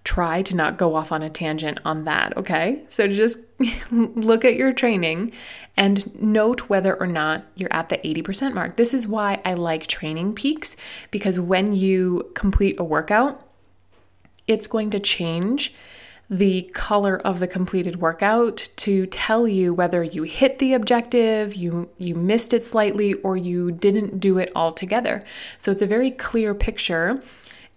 try 0.04 0.42
to 0.42 0.56
not 0.56 0.78
go 0.78 0.96
off 0.96 1.12
on 1.12 1.24
a 1.24 1.30
tangent 1.30 1.80
on 1.86 2.04
that, 2.04 2.36
okay? 2.36 2.84
So 2.90 3.08
just 3.08 3.40
look 3.92 4.44
at 4.44 4.56
your 4.56 4.74
training 4.74 5.32
and 5.78 6.14
note 6.22 6.70
whether 6.70 7.00
or 7.00 7.08
not 7.08 7.46
you're 7.56 7.74
at 7.74 7.90
the 7.90 7.98
80% 7.98 8.54
mark. 8.54 8.76
This 8.76 8.94
is 8.94 9.08
why 9.08 9.42
I 9.46 9.54
like 9.54 9.88
TrainingPeaks 9.88 10.76
because 11.10 11.40
when 11.40 11.74
you 11.74 12.32
complete 12.36 12.80
a 12.80 12.84
workout, 12.84 13.48
it's 14.46 14.68
going 14.68 14.90
to 14.92 15.00
change 15.00 15.74
the 16.30 16.64
color 16.74 17.18
of 17.20 17.40
the 17.40 17.48
completed 17.48 18.02
workout 18.02 18.70
to 18.76 19.06
tell 19.08 19.48
you 19.48 19.74
whether 19.74 20.04
you 20.04 20.24
hit 20.24 20.60
the 20.60 20.74
objective, 20.74 21.54
you 21.56 21.90
you 21.98 22.16
missed 22.16 22.54
it 22.54 22.64
slightly 22.64 23.14
or 23.16 23.38
you 23.38 23.72
didn't 23.72 24.20
do 24.20 24.38
it 24.38 24.52
altogether. 24.56 25.24
So 25.60 25.72
it's 25.72 25.82
a 25.82 25.88
very 25.88 26.12
clear 26.12 26.56
picture 26.56 27.22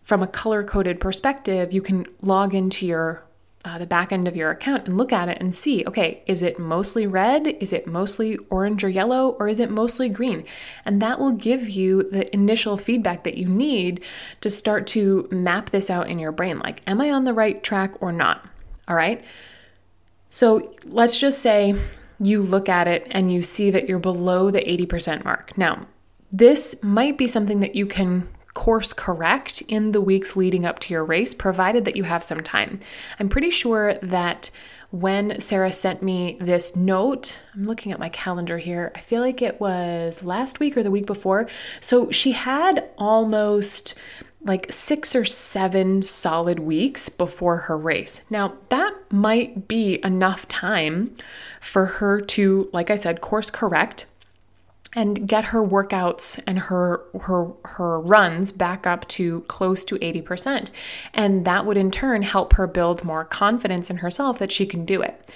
from 0.07 0.23
a 0.23 0.27
color 0.27 0.63
coded 0.63 1.01
perspective, 1.01 1.75
you 1.75 1.83
can 1.83 2.07
log 2.23 2.55
into 2.55 2.87
your 2.87 3.25
uh, 3.65 3.77
the 3.79 3.87
back 3.87 4.13
end 4.13 4.29
of 4.29 4.37
your 4.37 4.53
account 4.53 4.87
and 4.87 4.97
look 4.97 5.13
at 5.13 5.29
it 5.29 5.39
and 5.41 5.53
see 5.53 5.85
okay, 5.85 6.23
is 6.29 6.41
it 6.41 6.57
mostly 6.57 7.05
red? 7.05 7.49
Is 7.61 7.73
it 7.73 7.89
mostly 7.89 8.39
orange 8.49 8.85
or 8.85 8.89
yellow? 8.89 9.31
Or 9.41 9.49
is 9.49 9.59
it 9.59 9.69
mostly 9.69 10.09
green? 10.09 10.45
And 10.85 11.03
that 11.03 11.19
will 11.19 11.33
give 11.33 11.69
you 11.69 12.09
the 12.09 12.33
initial 12.33 12.77
feedback 12.77 13.25
that 13.25 13.37
you 13.37 13.49
need 13.49 14.01
to 14.43 14.49
start 14.49 14.87
to 14.89 15.27
map 15.33 15.71
this 15.71 15.91
out 15.91 16.09
in 16.09 16.21
your 16.21 16.31
brain 16.31 16.61
like, 16.61 16.81
am 16.87 17.01
I 17.01 17.11
on 17.11 17.25
the 17.25 17.35
right 17.35 17.61
track 17.61 18.01
or 18.01 18.13
not? 18.13 18.47
All 18.87 18.95
right. 18.95 19.25
So 20.31 20.73
let's 20.85 21.19
just 21.19 21.43
say 21.43 21.75
you 22.21 22.45
look 22.45 22.69
at 22.69 22.87
it 22.87 23.09
and 23.11 23.33
you 23.33 23.43
see 23.43 23.73
that 23.73 23.89
you're 23.89 23.99
below 23.99 24.53
the 24.53 24.61
80% 24.61 25.25
mark. 25.25 25.59
Now, 25.59 25.89
this 26.31 26.81
might 26.85 27.19
be 27.19 27.27
something 27.27 27.59
that 27.61 27.75
you 27.75 27.87
can 27.87 28.29
course 28.57 28.95
correct 28.95 29.63
in 29.69 29.93
the 29.93 30.01
weeks 30.01 30.35
leading 30.35 30.65
up 30.65 30.79
to 30.81 30.95
your 30.95 31.05
race, 31.05 31.35
provided 31.35 31.85
that 31.85 31.95
you 31.95 32.05
have 32.05 32.25
some 32.25 32.43
time. 32.43 32.81
I'm 33.21 33.29
pretty 33.29 33.51
sure 33.51 33.99
that 34.03 34.51
when 34.91 35.39
Sarah 35.41 35.71
sent 35.71 36.03
me 36.03 36.39
this 36.41 36.75
note, 36.75 37.39
I'm 37.55 37.67
looking 37.67 37.93
at 37.93 37.99
my 37.99 38.09
calendar 38.09 38.57
here. 38.57 38.93
I 38.95 39.01
feel 39.01 39.21
like 39.21 39.43
it 39.43 39.61
was 39.61 40.23
last 40.23 40.59
week 40.59 40.75
or 40.75 40.83
the 40.83 40.91
week 40.91 41.05
before. 41.05 41.49
So 41.83 42.11
she 42.11 42.33
had 42.33 42.89
almost 42.97 43.95
like 44.43 44.73
six 44.73 45.15
or 45.15 45.27
seven 45.27 46.03
solid 46.03 46.59
weeks 46.59 47.11
before 47.11 47.59
her 47.59 47.77
race. 47.77 48.23
Now, 48.31 48.55
that 48.71 48.95
might 49.11 49.69
be 49.69 50.01
enough 50.03 50.49
time 50.49 51.15
for 51.61 51.85
her 51.85 52.23
to, 52.23 52.71
like 52.73 52.91
I 52.91 52.97
said, 52.97 53.21
course 53.21 53.51
correct 53.51 54.07
and 54.97 55.29
get 55.29 55.45
her 55.45 55.63
workouts 55.63 56.43
and 56.47 56.59
her 56.59 57.03
her 57.21 57.53
her 57.65 58.01
runs 58.01 58.51
back 58.51 58.87
up 58.87 59.07
to 59.09 59.43
close 59.43 59.85
to 59.85 59.97
80%. 59.97 60.71
And 61.13 61.45
that 61.45 61.67
would 61.67 61.77
in 61.77 61.91
turn 61.91 62.23
help 62.23 62.55
her 62.55 62.67
build 62.67 63.05
more 63.05 63.25
confidence 63.25 63.91
in 63.91 63.99
herself 63.99 64.39
that 64.39 64.51
she 64.51 64.65
can 64.65 64.87
do 64.87 65.03
it. 65.03 65.31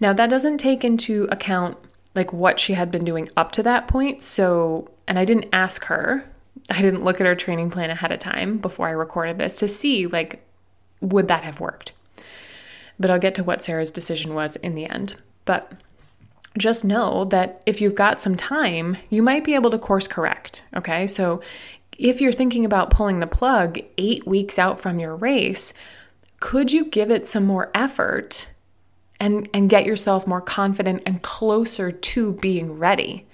Now, 0.00 0.12
that 0.12 0.28
doesn't 0.28 0.58
take 0.58 0.84
into 0.84 1.28
account 1.30 1.78
like 2.14 2.32
what 2.32 2.58
she 2.58 2.74
had 2.74 2.90
been 2.90 3.04
doing 3.04 3.30
up 3.36 3.52
to 3.52 3.62
that 3.62 3.86
point. 3.86 4.24
So, 4.24 4.90
and 5.06 5.18
I 5.18 5.24
didn't 5.24 5.48
ask 5.52 5.84
her. 5.84 6.24
I 6.68 6.82
didn't 6.82 7.04
look 7.04 7.20
at 7.20 7.26
her 7.26 7.36
training 7.36 7.70
plan 7.70 7.90
ahead 7.90 8.10
of 8.10 8.18
time 8.18 8.58
before 8.58 8.88
I 8.88 8.92
recorded 8.92 9.38
this 9.38 9.56
to 9.56 9.68
see 9.68 10.06
like 10.08 10.44
would 11.00 11.28
that 11.28 11.44
have 11.44 11.60
worked. 11.60 11.92
But 12.98 13.10
I'll 13.12 13.20
get 13.20 13.36
to 13.36 13.44
what 13.44 13.62
Sarah's 13.62 13.92
decision 13.92 14.34
was 14.34 14.56
in 14.56 14.74
the 14.74 14.86
end. 14.86 15.14
But 15.44 15.72
just 16.56 16.84
know 16.84 17.24
that 17.26 17.62
if 17.66 17.80
you've 17.80 17.94
got 17.94 18.20
some 18.20 18.36
time, 18.36 18.96
you 19.10 19.22
might 19.22 19.44
be 19.44 19.54
able 19.54 19.70
to 19.70 19.78
course 19.78 20.06
correct. 20.06 20.62
Okay. 20.74 21.06
So 21.06 21.42
if 21.98 22.20
you're 22.20 22.32
thinking 22.32 22.64
about 22.64 22.90
pulling 22.90 23.18
the 23.18 23.26
plug 23.26 23.78
eight 23.98 24.26
weeks 24.26 24.58
out 24.58 24.80
from 24.80 25.00
your 25.00 25.16
race, 25.16 25.74
could 26.40 26.72
you 26.72 26.84
give 26.84 27.10
it 27.10 27.26
some 27.26 27.44
more 27.44 27.70
effort 27.74 28.48
and, 29.20 29.48
and 29.52 29.68
get 29.68 29.84
yourself 29.84 30.26
more 30.26 30.40
confident 30.40 31.02
and 31.04 31.22
closer 31.22 31.90
to 31.90 32.32
being 32.34 32.78
ready? 32.78 33.26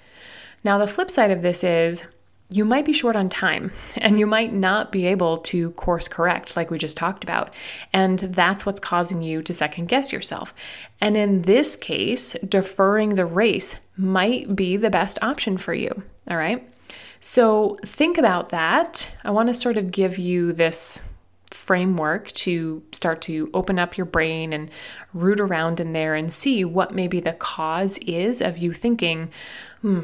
Now, 0.63 0.79
the 0.79 0.87
flip 0.87 1.11
side 1.11 1.29
of 1.29 1.43
this 1.43 1.63
is 1.63 2.07
you 2.49 2.63
might 2.63 2.85
be 2.85 2.93
short 2.93 3.15
on 3.15 3.29
time 3.29 3.71
and 3.97 4.19
you 4.19 4.25
might 4.25 4.53
not 4.53 4.91
be 4.91 5.05
able 5.07 5.37
to 5.37 5.71
course 5.71 6.07
correct, 6.07 6.55
like 6.55 6.69
we 6.69 6.77
just 6.77 6.97
talked 6.97 7.23
about. 7.23 7.53
And 7.91 8.19
that's 8.19 8.65
what's 8.65 8.79
causing 8.79 9.21
you 9.21 9.41
to 9.41 9.53
second 9.53 9.89
guess 9.89 10.11
yourself. 10.11 10.53
And 11.01 11.17
in 11.17 11.43
this 11.43 11.75
case, 11.75 12.33
deferring 12.47 13.15
the 13.15 13.25
race 13.25 13.77
might 13.97 14.55
be 14.55 14.77
the 14.77 14.89
best 14.89 15.17
option 15.21 15.57
for 15.57 15.73
you. 15.73 16.03
All 16.29 16.37
right. 16.37 16.67
So 17.19 17.79
think 17.85 18.17
about 18.17 18.49
that. 18.49 19.09
I 19.23 19.31
want 19.31 19.49
to 19.49 19.53
sort 19.53 19.77
of 19.77 19.91
give 19.91 20.17
you 20.17 20.53
this 20.53 21.01
framework 21.51 22.31
to 22.33 22.83
start 22.91 23.21
to 23.21 23.49
open 23.53 23.79
up 23.79 23.97
your 23.97 24.05
brain 24.05 24.53
and 24.53 24.69
root 25.13 25.39
around 25.39 25.79
in 25.79 25.93
there 25.93 26.13
and 26.13 26.31
see 26.31 26.65
what 26.65 26.93
maybe 26.93 27.19
the 27.19 27.33
cause 27.33 27.97
is 27.99 28.41
of 28.41 28.57
you 28.57 28.73
thinking, 28.73 29.31
hmm, 29.81 30.01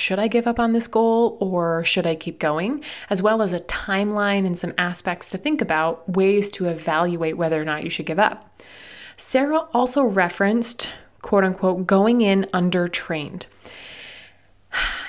should 0.00 0.18
I 0.18 0.28
give 0.28 0.46
up 0.46 0.58
on 0.58 0.72
this 0.72 0.86
goal 0.86 1.36
or 1.40 1.84
should 1.84 2.06
I 2.06 2.14
keep 2.14 2.38
going? 2.38 2.82
As 3.08 3.22
well 3.22 3.42
as 3.42 3.52
a 3.52 3.60
timeline 3.60 4.46
and 4.46 4.58
some 4.58 4.72
aspects 4.78 5.28
to 5.28 5.38
think 5.38 5.60
about, 5.60 6.08
ways 6.08 6.50
to 6.50 6.66
evaluate 6.66 7.36
whether 7.36 7.60
or 7.60 7.64
not 7.64 7.84
you 7.84 7.90
should 7.90 8.06
give 8.06 8.18
up. 8.18 8.60
Sarah 9.16 9.68
also 9.74 10.02
referenced, 10.02 10.90
quote 11.20 11.44
unquote, 11.44 11.86
going 11.86 12.22
in 12.22 12.48
undertrained. 12.54 13.44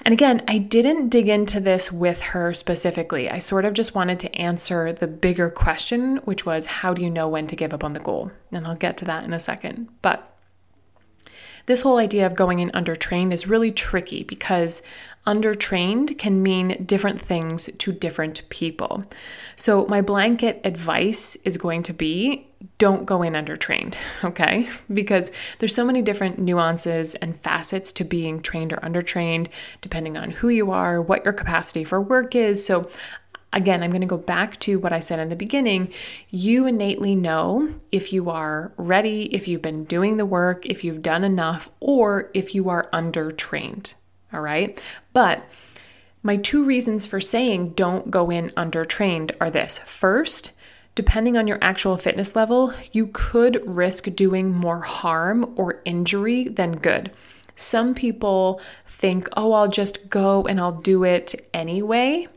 And 0.03 0.13
again, 0.13 0.43
I 0.47 0.57
didn't 0.57 1.09
dig 1.09 1.29
into 1.29 1.59
this 1.59 1.91
with 1.91 2.21
her 2.21 2.53
specifically. 2.53 3.29
I 3.29 3.39
sort 3.39 3.65
of 3.65 3.73
just 3.73 3.93
wanted 3.93 4.19
to 4.21 4.35
answer 4.35 4.91
the 4.91 5.07
bigger 5.07 5.49
question, 5.49 6.17
which 6.25 6.45
was 6.45 6.65
how 6.65 6.93
do 6.93 7.03
you 7.03 7.09
know 7.09 7.27
when 7.27 7.47
to 7.47 7.55
give 7.55 7.73
up 7.73 7.83
on 7.83 7.93
the 7.93 7.99
goal? 7.99 8.31
And 8.51 8.65
I'll 8.65 8.75
get 8.75 8.97
to 8.97 9.05
that 9.05 9.23
in 9.23 9.33
a 9.33 9.39
second. 9.39 9.89
But 10.01 10.30
this 11.65 11.81
whole 11.81 11.97
idea 11.97 12.25
of 12.25 12.35
going 12.35 12.59
in 12.59 12.69
undertrained 12.71 13.33
is 13.33 13.47
really 13.47 13.71
tricky 13.71 14.23
because 14.23 14.81
undertrained 15.27 16.17
can 16.17 16.41
mean 16.41 16.83
different 16.85 17.21
things 17.21 17.69
to 17.77 17.91
different 17.91 18.47
people. 18.49 19.03
So, 19.55 19.85
my 19.85 20.01
blanket 20.01 20.61
advice 20.63 21.35
is 21.45 21.57
going 21.57 21.83
to 21.83 21.93
be 21.93 22.47
don't 22.77 23.05
go 23.05 23.21
in 23.21 23.33
undertrained, 23.33 23.95
okay? 24.23 24.69
Because 24.91 25.31
there's 25.59 25.75
so 25.75 25.85
many 25.85 26.01
different 26.01 26.39
nuances 26.39 27.15
and 27.15 27.39
facets 27.39 27.91
to 27.93 28.03
being 28.03 28.41
trained 28.41 28.73
or 28.73 28.77
undertrained, 28.77 29.47
depending 29.81 30.17
on 30.17 30.31
who 30.31 30.49
you 30.49 30.71
are, 30.71 31.01
what 31.01 31.23
your 31.23 31.33
capacity 31.33 31.83
for 31.83 32.01
work 32.01 32.35
is. 32.35 32.65
So, 32.65 32.89
Again, 33.53 33.83
I'm 33.83 33.91
going 33.91 34.01
to 34.01 34.07
go 34.07 34.17
back 34.17 34.59
to 34.61 34.79
what 34.79 34.93
I 34.93 34.99
said 34.99 35.19
in 35.19 35.29
the 35.29 35.35
beginning. 35.35 35.91
You 36.29 36.65
innately 36.67 37.15
know 37.15 37.73
if 37.91 38.13
you 38.13 38.29
are 38.29 38.71
ready, 38.77 39.23
if 39.33 39.47
you've 39.47 39.61
been 39.61 39.83
doing 39.83 40.17
the 40.17 40.25
work, 40.25 40.65
if 40.65 40.83
you've 40.83 41.01
done 41.01 41.23
enough, 41.23 41.69
or 41.79 42.31
if 42.33 42.55
you 42.55 42.69
are 42.69 42.89
undertrained. 42.91 43.93
All 44.31 44.41
right. 44.41 44.81
But 45.11 45.43
my 46.23 46.37
two 46.37 46.63
reasons 46.63 47.05
for 47.05 47.19
saying 47.19 47.71
don't 47.71 48.09
go 48.09 48.29
in 48.29 48.49
undertrained 48.51 49.35
are 49.41 49.51
this. 49.51 49.79
First, 49.79 50.51
depending 50.95 51.35
on 51.35 51.47
your 51.47 51.57
actual 51.61 51.97
fitness 51.97 52.35
level, 52.35 52.73
you 52.93 53.07
could 53.11 53.61
risk 53.65 54.13
doing 54.15 54.53
more 54.53 54.81
harm 54.81 55.53
or 55.57 55.81
injury 55.83 56.45
than 56.45 56.77
good. 56.77 57.11
Some 57.55 57.93
people 57.95 58.61
think, 58.85 59.27
oh, 59.35 59.51
I'll 59.51 59.67
just 59.67 60.09
go 60.09 60.43
and 60.43 60.59
I'll 60.59 60.71
do 60.71 61.03
it 61.03 61.35
anyway. 61.53 62.27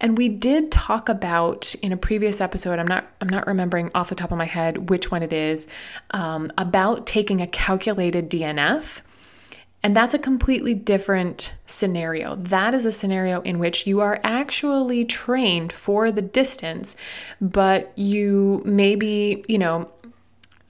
And 0.00 0.18
we 0.18 0.28
did 0.28 0.70
talk 0.70 1.08
about 1.08 1.74
in 1.76 1.92
a 1.92 1.96
previous 1.96 2.40
episode, 2.40 2.78
I'm 2.78 2.86
not 2.86 3.08
I'm 3.20 3.28
not 3.28 3.46
remembering 3.46 3.90
off 3.94 4.08
the 4.08 4.14
top 4.14 4.32
of 4.32 4.38
my 4.38 4.44
head 4.44 4.90
which 4.90 5.10
one 5.10 5.22
it 5.22 5.32
is, 5.32 5.66
um, 6.10 6.52
about 6.58 7.06
taking 7.06 7.40
a 7.40 7.46
calculated 7.46 8.30
DNF. 8.30 9.00
And 9.82 9.96
that's 9.96 10.14
a 10.14 10.18
completely 10.18 10.74
different 10.74 11.54
scenario. 11.64 12.34
That 12.36 12.74
is 12.74 12.86
a 12.86 12.92
scenario 12.92 13.40
in 13.42 13.60
which 13.60 13.86
you 13.86 14.00
are 14.00 14.20
actually 14.24 15.04
trained 15.04 15.72
for 15.72 16.10
the 16.10 16.22
distance, 16.22 16.96
but 17.40 17.92
you 17.96 18.62
maybe, 18.64 19.44
you 19.46 19.58
know, 19.58 19.88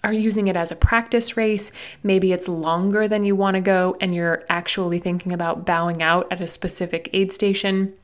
are 0.04 0.12
using 0.12 0.49
it 0.49 0.56
as 0.56 0.71
a 0.71 0.76
practice 0.76 1.37
race. 1.37 1.73
Maybe 2.02 2.33
it's 2.33 2.47
longer 2.47 3.09
than 3.09 3.25
you 3.25 3.35
want 3.35 3.54
to 3.54 3.61
go, 3.61 3.97
and 4.00 4.14
you're 4.14 4.45
actually 4.50 4.99
thinking 4.99 5.33
about 5.33 5.64
bowing 5.64 6.02
out 6.02 6.30
at 6.30 6.40
a 6.40 6.47
specific 6.47 7.09
aid 7.12 7.33
station. 7.33 7.95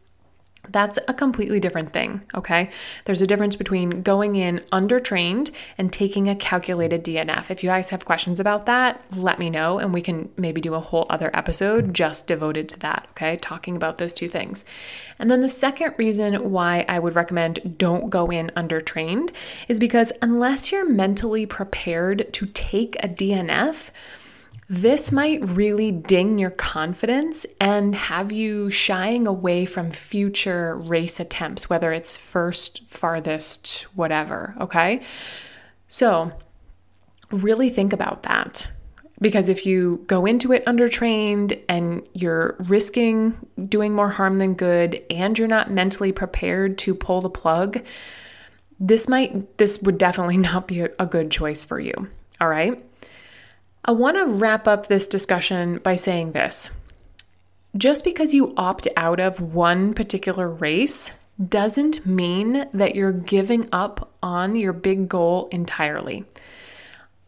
That's 0.72 0.98
a 1.06 1.14
completely 1.14 1.60
different 1.60 1.92
thing, 1.92 2.22
okay? 2.34 2.70
There's 3.04 3.20
a 3.20 3.26
difference 3.26 3.56
between 3.56 4.02
going 4.02 4.36
in 4.36 4.58
undertrained 4.72 5.52
and 5.76 5.92
taking 5.92 6.28
a 6.28 6.34
calculated 6.34 7.04
DNF. 7.04 7.50
If 7.50 7.62
you 7.62 7.68
guys 7.68 7.90
have 7.90 8.04
questions 8.04 8.40
about 8.40 8.66
that, 8.66 9.04
let 9.14 9.38
me 9.38 9.50
know 9.50 9.78
and 9.78 9.92
we 9.92 10.00
can 10.00 10.30
maybe 10.36 10.60
do 10.60 10.74
a 10.74 10.80
whole 10.80 11.06
other 11.10 11.30
episode 11.34 11.92
just 11.94 12.26
devoted 12.26 12.68
to 12.70 12.78
that, 12.80 13.06
okay? 13.10 13.36
Talking 13.36 13.76
about 13.76 13.98
those 13.98 14.12
two 14.12 14.28
things. 14.28 14.64
And 15.18 15.30
then 15.30 15.42
the 15.42 15.48
second 15.48 15.94
reason 15.98 16.50
why 16.50 16.84
I 16.88 16.98
would 16.98 17.14
recommend 17.14 17.76
don't 17.76 18.10
go 18.10 18.30
in 18.30 18.50
undertrained 18.56 19.30
is 19.68 19.78
because 19.78 20.10
unless 20.22 20.72
you're 20.72 20.88
mentally 20.88 21.44
prepared 21.46 22.32
to 22.32 22.46
take 22.46 22.96
a 23.00 23.08
DNF, 23.08 23.90
this 24.72 25.12
might 25.12 25.46
really 25.46 25.90
ding 25.90 26.38
your 26.38 26.48
confidence 26.48 27.44
and 27.60 27.94
have 27.94 28.32
you 28.32 28.70
shying 28.70 29.26
away 29.26 29.66
from 29.66 29.90
future 29.90 30.78
race 30.78 31.20
attempts, 31.20 31.68
whether 31.68 31.92
it's 31.92 32.16
first, 32.16 32.88
farthest, 32.88 33.82
whatever, 33.94 34.54
okay? 34.58 35.02
So, 35.88 36.32
really 37.30 37.68
think 37.68 37.92
about 37.92 38.22
that. 38.22 38.66
Because 39.20 39.50
if 39.50 39.66
you 39.66 40.04
go 40.06 40.24
into 40.24 40.54
it 40.54 40.64
undertrained 40.64 41.62
and 41.68 42.08
you're 42.14 42.56
risking 42.60 43.46
doing 43.68 43.92
more 43.92 44.08
harm 44.08 44.38
than 44.38 44.54
good 44.54 45.02
and 45.10 45.38
you're 45.38 45.48
not 45.48 45.70
mentally 45.70 46.12
prepared 46.12 46.78
to 46.78 46.94
pull 46.94 47.20
the 47.20 47.28
plug, 47.28 47.84
this 48.80 49.06
might 49.06 49.58
this 49.58 49.82
would 49.82 49.98
definitely 49.98 50.36
not 50.38 50.66
be 50.66 50.80
a 50.80 51.04
good 51.04 51.30
choice 51.30 51.62
for 51.62 51.78
you. 51.78 52.08
All 52.40 52.48
right? 52.48 52.82
I 53.84 53.90
want 53.90 54.16
to 54.16 54.26
wrap 54.26 54.68
up 54.68 54.86
this 54.86 55.08
discussion 55.08 55.78
by 55.78 55.96
saying 55.96 56.32
this. 56.32 56.70
Just 57.76 58.04
because 58.04 58.32
you 58.32 58.54
opt 58.56 58.86
out 58.96 59.18
of 59.18 59.40
one 59.40 59.92
particular 59.92 60.48
race 60.48 61.10
doesn't 61.48 62.06
mean 62.06 62.66
that 62.72 62.94
you're 62.94 63.10
giving 63.12 63.68
up 63.72 64.12
on 64.22 64.54
your 64.54 64.72
big 64.72 65.08
goal 65.08 65.48
entirely. 65.50 66.24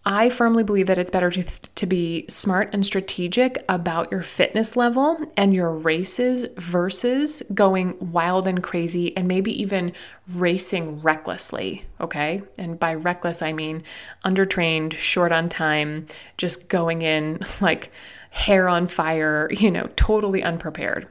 I 0.06 0.28
firmly 0.28 0.62
believe 0.62 0.87
that 0.88 0.99
it's 0.99 1.11
better 1.11 1.30
to, 1.30 1.42
to 1.42 1.87
be 1.87 2.26
smart 2.28 2.68
and 2.75 2.84
strategic 2.84 3.64
about 3.70 4.11
your 4.11 4.23
fitness 4.23 4.76
level 4.76 5.16
and 5.34 5.54
your 5.54 5.73
races 5.73 6.44
versus 6.58 7.42
going 7.54 7.96
wild 8.12 8.46
and 8.46 8.62
crazy 8.62 9.16
and 9.16 9.26
maybe 9.26 9.58
even 9.62 9.92
racing 10.28 11.00
recklessly. 11.00 11.87
Okay. 12.00 12.42
And 12.58 12.78
by 12.78 12.92
reckless, 12.94 13.40
I 13.40 13.54
mean 13.54 13.82
undertrained, 14.26 14.92
short 14.92 15.32
on 15.32 15.49
time, 15.49 16.06
just 16.37 16.68
going 16.68 17.00
in 17.00 17.40
like 17.62 17.90
hair 18.28 18.68
on 18.68 18.88
fire, 18.88 19.49
you 19.52 19.70
know, 19.70 19.88
totally 19.96 20.42
unprepared. 20.42 21.08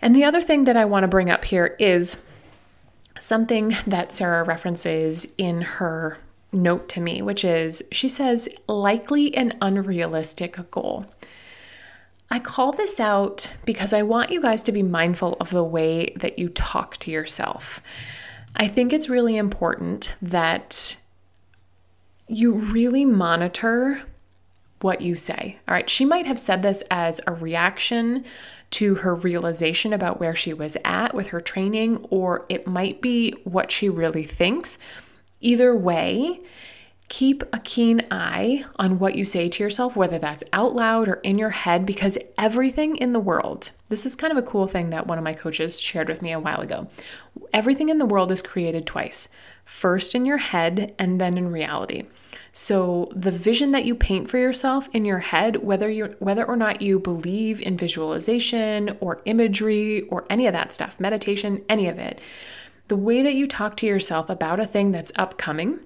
And 0.00 0.16
the 0.16 0.24
other 0.24 0.40
thing 0.40 0.64
that 0.64 0.78
I 0.78 0.86
want 0.86 1.04
to 1.04 1.08
bring 1.08 1.28
up 1.28 1.44
here 1.44 1.76
is 1.78 2.22
something 3.18 3.76
that 3.86 4.12
Sarah 4.12 4.44
references 4.44 5.26
in 5.36 5.62
her 5.62 6.18
note 6.52 6.88
to 6.90 7.00
me, 7.00 7.22
which 7.22 7.44
is 7.44 7.82
she 7.92 8.08
says, 8.08 8.48
likely 8.68 9.34
an 9.36 9.52
unrealistic 9.60 10.70
goal. 10.70 11.06
I 12.30 12.40
call 12.40 12.72
this 12.72 12.98
out 12.98 13.52
because 13.64 13.92
I 13.92 14.02
want 14.02 14.32
you 14.32 14.42
guys 14.42 14.62
to 14.64 14.72
be 14.72 14.82
mindful 14.82 15.36
of 15.40 15.50
the 15.50 15.62
way 15.62 16.12
that 16.16 16.38
you 16.38 16.48
talk 16.48 16.96
to 16.98 17.10
yourself. 17.10 17.80
I 18.56 18.68
think 18.68 18.92
it's 18.92 19.08
really 19.08 19.36
important 19.36 20.14
that 20.20 20.96
you 22.26 22.52
really 22.52 23.04
monitor 23.04 24.02
what 24.80 25.00
you 25.00 25.14
say. 25.14 25.58
All 25.68 25.74
right, 25.74 25.88
she 25.88 26.04
might 26.04 26.26
have 26.26 26.38
said 26.38 26.62
this 26.62 26.82
as 26.90 27.20
a 27.26 27.34
reaction 27.34 28.24
to 28.72 28.96
her 28.96 29.14
realization 29.14 29.92
about 29.92 30.18
where 30.18 30.34
she 30.34 30.52
was 30.52 30.76
at 30.84 31.14
with 31.14 31.28
her 31.28 31.40
training, 31.40 32.04
or 32.10 32.44
it 32.48 32.66
might 32.66 33.00
be 33.00 33.32
what 33.44 33.70
she 33.70 33.88
really 33.88 34.24
thinks. 34.24 34.78
Either 35.40 35.74
way, 35.74 36.40
keep 37.08 37.42
a 37.52 37.58
keen 37.60 38.04
eye 38.10 38.64
on 38.76 38.98
what 38.98 39.14
you 39.14 39.24
say 39.24 39.48
to 39.48 39.62
yourself, 39.62 39.96
whether 39.96 40.18
that's 40.18 40.42
out 40.52 40.74
loud 40.74 41.08
or 41.08 41.14
in 41.16 41.38
your 41.38 41.50
head, 41.50 41.86
because 41.86 42.18
everything 42.36 42.96
in 42.96 43.12
the 43.12 43.20
world, 43.20 43.70
this 43.88 44.04
is 44.04 44.16
kind 44.16 44.32
of 44.32 44.38
a 44.38 44.46
cool 44.46 44.66
thing 44.66 44.90
that 44.90 45.06
one 45.06 45.18
of 45.18 45.24
my 45.24 45.34
coaches 45.34 45.80
shared 45.80 46.08
with 46.08 46.22
me 46.22 46.32
a 46.32 46.40
while 46.40 46.60
ago. 46.60 46.88
Everything 47.52 47.88
in 47.88 47.98
the 47.98 48.06
world 48.06 48.32
is 48.32 48.42
created 48.42 48.86
twice 48.86 49.28
first 49.64 50.14
in 50.14 50.24
your 50.24 50.38
head 50.38 50.94
and 50.98 51.20
then 51.20 51.36
in 51.36 51.50
reality. 51.50 52.04
So 52.52 53.10
the 53.14 53.30
vision 53.30 53.72
that 53.72 53.84
you 53.84 53.94
paint 53.94 54.30
for 54.30 54.38
yourself 54.38 54.88
in 54.94 55.04
your 55.04 55.18
head, 55.18 55.56
whether 55.56 55.90
you 55.90 56.16
whether 56.20 56.44
or 56.44 56.56
not 56.56 56.80
you 56.80 56.98
believe 56.98 57.60
in 57.60 57.76
visualization 57.76 58.96
or 58.98 59.20
imagery 59.26 60.02
or 60.02 60.24
any 60.30 60.46
of 60.46 60.54
that 60.54 60.72
stuff, 60.72 60.98
meditation, 60.98 61.62
any 61.68 61.86
of 61.86 61.98
it, 61.98 62.18
the 62.88 62.96
way 62.96 63.22
that 63.22 63.34
you 63.34 63.46
talk 63.46 63.76
to 63.78 63.86
yourself 63.86 64.30
about 64.30 64.60
a 64.60 64.66
thing 64.66 64.92
that's 64.92 65.12
upcoming 65.16 65.80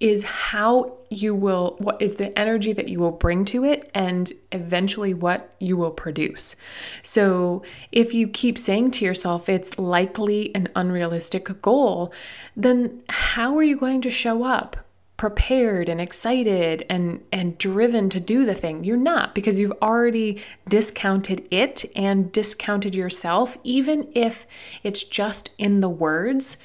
is 0.00 0.24
how 0.24 0.92
you 1.08 1.34
will 1.34 1.76
what 1.78 2.00
is 2.02 2.14
the 2.14 2.36
energy 2.36 2.72
that 2.72 2.88
you 2.88 2.98
will 2.98 3.12
bring 3.12 3.44
to 3.44 3.64
it 3.64 3.90
and 3.94 4.32
eventually 4.50 5.14
what 5.14 5.54
you 5.60 5.76
will 5.76 5.90
produce. 5.90 6.56
So 7.02 7.62
if 7.92 8.12
you 8.12 8.26
keep 8.26 8.58
saying 8.58 8.90
to 8.92 9.04
yourself 9.04 9.48
it's 9.48 9.78
likely 9.78 10.54
an 10.54 10.68
unrealistic 10.74 11.62
goal, 11.62 12.12
then 12.56 13.02
how 13.08 13.56
are 13.56 13.62
you 13.62 13.76
going 13.76 14.02
to 14.02 14.10
show 14.10 14.44
up? 14.44 14.83
Prepared 15.16 15.88
and 15.88 16.00
excited 16.00 16.84
and 16.88 17.22
and 17.30 17.56
driven 17.56 18.10
to 18.10 18.20
do 18.20 18.44
the 18.44 18.54
thing. 18.54 18.84
You're 18.84 18.96
not 18.96 19.34
because 19.34 19.58
you've 19.58 19.78
already 19.80 20.42
discounted 20.68 21.46
it 21.50 21.84
and 21.94 22.32
discounted 22.32 22.94
yourself 22.94 23.56
even 23.62 24.10
if 24.14 24.46
it's 24.82 25.04
just 25.04 25.50
in 25.58 25.80
the 25.80 25.88
words. 25.88 26.56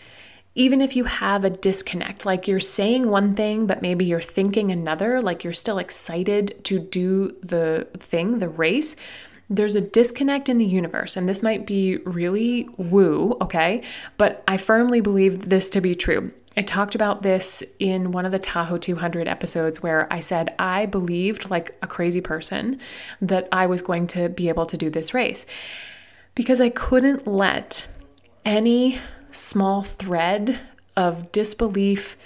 Even 0.55 0.81
if 0.81 0.95
you 0.95 1.05
have 1.05 1.45
a 1.45 1.49
disconnect, 1.49 2.25
like 2.25 2.47
you're 2.47 2.59
saying 2.59 3.07
one 3.07 3.33
thing, 3.33 3.65
but 3.67 3.83
maybe 3.83 4.03
you're 4.03 4.19
thinking 4.19 4.71
another, 4.71 5.21
like 5.21 5.43
you're 5.43 5.53
still 5.53 5.77
excited 5.77 6.61
to 6.65 6.79
do 6.79 7.37
the 7.41 7.87
thing, 7.97 8.39
the 8.39 8.49
race, 8.49 8.95
there's 9.49 9.75
a 9.75 9.81
disconnect 9.81 10.49
in 10.49 10.57
the 10.57 10.65
universe, 10.65 11.15
and 11.15 11.29
this 11.29 11.41
might 11.41 11.65
be 11.65 11.97
really 11.97 12.67
woo, 12.77 13.37
okay? 13.41 13.83
But 14.17 14.43
I 14.47 14.57
firmly 14.57 15.01
believe 15.01 15.49
this 15.49 15.69
to 15.69 15.81
be 15.81 15.95
true. 15.95 16.31
I 16.59 16.61
talked 16.61 16.93
about 16.93 17.21
this 17.21 17.63
in 17.79 18.11
one 18.11 18.25
of 18.25 18.33
the 18.33 18.37
Tahoe 18.37 18.77
200 18.77 19.29
episodes 19.29 19.81
where 19.81 20.11
I 20.11 20.19
said 20.19 20.53
I 20.59 20.87
believed, 20.87 21.49
like 21.49 21.77
a 21.81 21.87
crazy 21.87 22.19
person, 22.19 22.81
that 23.21 23.47
I 23.49 23.65
was 23.65 23.81
going 23.81 24.07
to 24.07 24.27
be 24.27 24.49
able 24.49 24.65
to 24.65 24.75
do 24.75 24.89
this 24.89 25.13
race 25.13 25.45
because 26.35 26.59
I 26.59 26.67
couldn't 26.67 27.25
let 27.25 27.87
any 28.43 28.99
small 29.31 29.83
thread 29.83 30.59
of 30.97 31.31
disbelief 31.31 32.17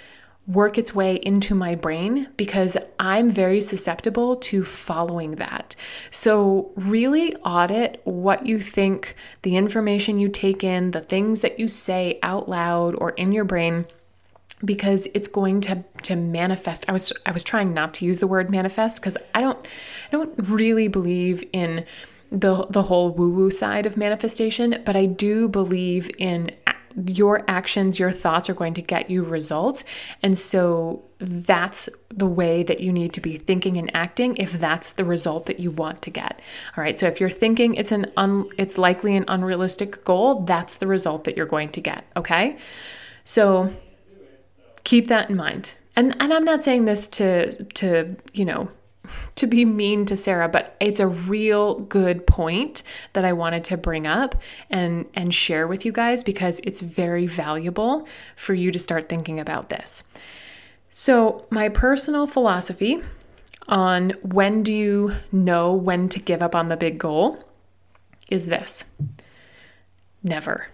work 0.48 0.78
its 0.78 0.92
way 0.92 1.20
into 1.22 1.54
my 1.54 1.76
brain 1.76 2.26
because 2.36 2.76
I'm 2.98 3.30
very 3.30 3.60
susceptible 3.60 4.34
to 4.34 4.64
following 4.64 5.36
that. 5.36 5.76
So, 6.10 6.72
really 6.74 7.36
audit 7.36 8.00
what 8.02 8.46
you 8.46 8.60
think, 8.60 9.14
the 9.42 9.54
information 9.54 10.18
you 10.18 10.28
take 10.28 10.64
in, 10.64 10.90
the 10.90 11.00
things 11.00 11.40
that 11.42 11.60
you 11.60 11.68
say 11.68 12.18
out 12.20 12.48
loud 12.48 12.96
or 12.98 13.10
in 13.10 13.30
your 13.30 13.44
brain 13.44 13.86
because 14.64 15.06
it's 15.14 15.28
going 15.28 15.60
to 15.62 15.84
to 16.02 16.16
manifest. 16.16 16.84
I 16.88 16.92
was 16.92 17.12
I 17.26 17.32
was 17.32 17.44
trying 17.44 17.74
not 17.74 17.94
to 17.94 18.04
use 18.04 18.20
the 18.20 18.26
word 18.26 18.50
manifest 18.50 19.00
because 19.00 19.16
I 19.34 19.40
don't 19.40 19.58
I 20.08 20.16
don't 20.16 20.34
really 20.38 20.88
believe 20.88 21.44
in 21.52 21.84
the 22.30 22.66
the 22.70 22.82
whole 22.84 23.10
woo 23.10 23.30
woo 23.30 23.50
side 23.50 23.86
of 23.86 23.96
manifestation, 23.96 24.82
but 24.84 24.96
I 24.96 25.06
do 25.06 25.48
believe 25.48 26.10
in 26.18 26.50
your 27.06 27.44
actions, 27.48 27.98
your 27.98 28.12
thoughts 28.12 28.48
are 28.48 28.54
going 28.54 28.74
to 28.74 28.82
get 28.82 29.10
you 29.10 29.24
results. 29.24 29.84
And 30.22 30.38
so 30.38 31.02
that's 31.18 31.88
the 32.08 32.26
way 32.26 32.62
that 32.62 32.80
you 32.80 32.92
need 32.92 33.12
to 33.14 33.20
be 33.20 33.36
thinking 33.36 33.76
and 33.76 33.90
acting 33.94 34.36
if 34.36 34.52
that's 34.52 34.92
the 34.92 35.04
result 35.04 35.46
that 35.46 35.58
you 35.58 35.70
want 35.70 36.02
to 36.02 36.10
get. 36.10 36.40
All 36.76 36.84
right. 36.84 36.98
So 36.98 37.06
if 37.06 37.18
you're 37.18 37.30
thinking 37.30 37.74
it's 37.74 37.90
an 37.90 38.12
un, 38.16 38.48
it's 38.58 38.78
likely 38.78 39.16
an 39.16 39.24
unrealistic 39.26 40.04
goal, 40.04 40.42
that's 40.42 40.76
the 40.76 40.86
result 40.86 41.24
that 41.24 41.36
you're 41.36 41.46
going 41.46 41.70
to 41.70 41.80
get, 41.80 42.04
okay? 42.16 42.58
So 43.24 43.74
keep 44.84 45.08
that 45.08 45.30
in 45.30 45.36
mind. 45.36 45.72
And 45.96 46.16
and 46.20 46.32
I'm 46.32 46.44
not 46.44 46.64
saying 46.64 46.84
this 46.84 47.08
to 47.08 47.64
to, 47.64 48.16
you 48.32 48.44
know, 48.44 48.68
to 49.36 49.46
be 49.46 49.64
mean 49.64 50.06
to 50.06 50.16
Sarah, 50.16 50.48
but 50.48 50.76
it's 50.80 51.00
a 51.00 51.06
real 51.06 51.80
good 51.80 52.26
point 52.26 52.82
that 53.12 53.24
I 53.24 53.32
wanted 53.32 53.64
to 53.64 53.76
bring 53.76 54.06
up 54.06 54.34
and 54.70 55.06
and 55.14 55.34
share 55.34 55.66
with 55.66 55.84
you 55.84 55.92
guys 55.92 56.22
because 56.22 56.60
it's 56.60 56.80
very 56.80 57.26
valuable 57.26 58.06
for 58.36 58.54
you 58.54 58.70
to 58.70 58.78
start 58.78 59.08
thinking 59.08 59.40
about 59.40 59.68
this. 59.68 60.04
So, 60.90 61.46
my 61.50 61.68
personal 61.68 62.28
philosophy 62.28 63.02
on 63.66 64.10
when 64.22 64.62
do 64.62 64.72
you 64.72 65.16
know 65.32 65.72
when 65.72 66.08
to 66.10 66.20
give 66.20 66.42
up 66.42 66.54
on 66.54 66.68
the 66.68 66.76
big 66.76 66.98
goal 66.98 67.42
is 68.28 68.46
this. 68.46 68.84
Never. 70.22 70.68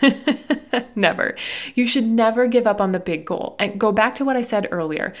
never. 0.94 1.36
You 1.74 1.86
should 1.86 2.04
never 2.04 2.46
give 2.46 2.66
up 2.66 2.80
on 2.80 2.92
the 2.92 3.00
big 3.00 3.24
goal. 3.24 3.56
And 3.58 3.78
go 3.78 3.92
back 3.92 4.14
to 4.16 4.24
what 4.24 4.36
I 4.36 4.42
said 4.42 4.68
earlier. 4.70 5.14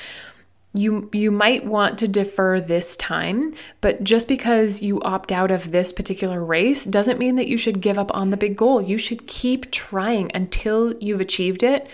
You 0.74 1.08
you 1.14 1.30
might 1.30 1.64
want 1.64 1.98
to 1.98 2.06
defer 2.06 2.60
this 2.60 2.94
time, 2.96 3.54
but 3.80 4.04
just 4.04 4.28
because 4.28 4.82
you 4.82 5.00
opt 5.00 5.32
out 5.32 5.50
of 5.50 5.72
this 5.72 5.94
particular 5.94 6.44
race 6.44 6.84
doesn't 6.84 7.18
mean 7.18 7.36
that 7.36 7.48
you 7.48 7.56
should 7.56 7.80
give 7.80 7.98
up 7.98 8.14
on 8.14 8.28
the 8.30 8.36
big 8.36 8.54
goal. 8.56 8.82
You 8.82 8.98
should 8.98 9.26
keep 9.26 9.70
trying 9.70 10.30
until 10.34 10.94
you've 10.98 11.22
achieved 11.22 11.62
it. 11.62 11.88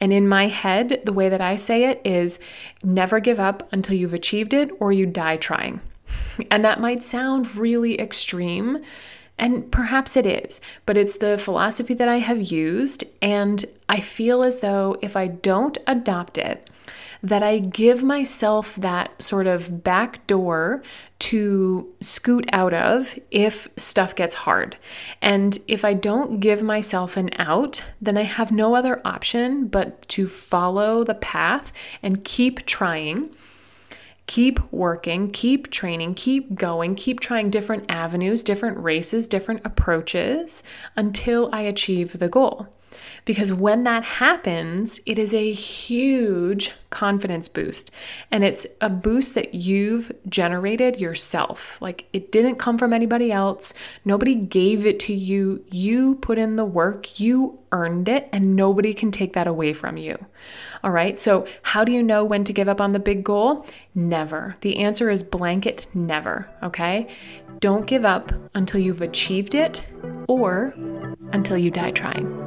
And 0.00 0.12
in 0.12 0.28
my 0.28 0.46
head, 0.46 1.02
the 1.04 1.12
way 1.12 1.28
that 1.28 1.40
I 1.40 1.56
say 1.56 1.84
it 1.84 2.00
is 2.04 2.38
never 2.82 3.20
give 3.20 3.40
up 3.40 3.68
until 3.72 3.96
you've 3.96 4.14
achieved 4.14 4.54
it 4.54 4.70
or 4.78 4.92
you 4.92 5.06
die 5.06 5.36
trying. 5.36 5.80
And 6.50 6.64
that 6.64 6.80
might 6.80 7.02
sound 7.02 7.54
really 7.56 8.00
extreme, 8.00 8.82
and 9.40 9.72
perhaps 9.72 10.16
it 10.16 10.26
is, 10.26 10.60
but 10.84 10.98
it's 10.98 11.16
the 11.16 11.38
philosophy 11.38 11.94
that 11.94 12.08
I 12.08 12.18
have 12.18 12.52
used. 12.52 13.04
And 13.22 13.64
I 13.88 13.98
feel 13.98 14.42
as 14.42 14.60
though 14.60 14.98
if 15.00 15.16
I 15.16 15.26
don't 15.26 15.78
adopt 15.86 16.36
it, 16.36 16.68
that 17.22 17.42
I 17.42 17.58
give 17.58 18.02
myself 18.02 18.76
that 18.76 19.22
sort 19.22 19.46
of 19.46 19.82
back 19.82 20.26
door 20.26 20.82
to 21.20 21.92
scoot 22.00 22.48
out 22.52 22.72
of 22.72 23.18
if 23.30 23.68
stuff 23.76 24.14
gets 24.14 24.34
hard. 24.34 24.76
And 25.20 25.58
if 25.66 25.84
I 25.84 25.94
don't 25.94 26.40
give 26.40 26.62
myself 26.62 27.16
an 27.16 27.30
out, 27.38 27.82
then 28.00 28.16
I 28.16 28.24
have 28.24 28.52
no 28.52 28.74
other 28.74 29.00
option 29.06 29.68
but 29.68 30.06
to 30.10 30.26
follow 30.26 31.02
the 31.02 31.14
path 31.14 31.72
and 32.02 32.24
keep 32.24 32.64
trying 32.66 33.34
keep 34.30 34.60
working, 34.72 35.28
keep 35.32 35.72
training, 35.72 36.14
keep 36.14 36.54
going, 36.54 36.94
keep 36.94 37.18
trying 37.18 37.50
different 37.50 37.84
avenues, 37.88 38.44
different 38.44 38.78
races, 38.78 39.26
different 39.26 39.60
approaches 39.64 40.62
until 40.96 41.50
I 41.52 41.62
achieve 41.62 42.16
the 42.20 42.28
goal. 42.28 42.68
Because 43.24 43.52
when 43.52 43.84
that 43.84 44.04
happens, 44.04 45.00
it 45.06 45.18
is 45.18 45.34
a 45.34 45.52
huge 45.52 46.72
confidence 46.90 47.48
boost. 47.48 47.90
And 48.30 48.44
it's 48.44 48.66
a 48.80 48.88
boost 48.88 49.34
that 49.34 49.54
you've 49.54 50.10
generated 50.28 50.98
yourself. 50.98 51.80
Like 51.80 52.06
it 52.12 52.32
didn't 52.32 52.56
come 52.56 52.78
from 52.78 52.92
anybody 52.92 53.30
else. 53.30 53.72
Nobody 54.04 54.34
gave 54.34 54.86
it 54.86 54.98
to 55.00 55.14
you. 55.14 55.64
You 55.70 56.16
put 56.16 56.38
in 56.38 56.56
the 56.56 56.64
work, 56.64 57.20
you 57.20 57.60
earned 57.72 58.08
it, 58.08 58.28
and 58.32 58.56
nobody 58.56 58.92
can 58.92 59.12
take 59.12 59.32
that 59.34 59.46
away 59.46 59.72
from 59.72 59.96
you. 59.96 60.26
All 60.82 60.90
right. 60.90 61.18
So, 61.18 61.46
how 61.62 61.84
do 61.84 61.92
you 61.92 62.02
know 62.02 62.24
when 62.24 62.44
to 62.44 62.52
give 62.52 62.68
up 62.68 62.80
on 62.80 62.92
the 62.92 62.98
big 62.98 63.22
goal? 63.22 63.66
Never. 63.94 64.56
The 64.62 64.78
answer 64.78 65.10
is 65.10 65.22
blanket 65.22 65.86
never. 65.94 66.48
Okay. 66.62 67.08
Don't 67.60 67.86
give 67.86 68.04
up 68.04 68.32
until 68.54 68.80
you've 68.80 69.02
achieved 69.02 69.54
it 69.54 69.84
or 70.28 70.74
until 71.32 71.58
you 71.58 71.70
die 71.70 71.90
trying. 71.90 72.39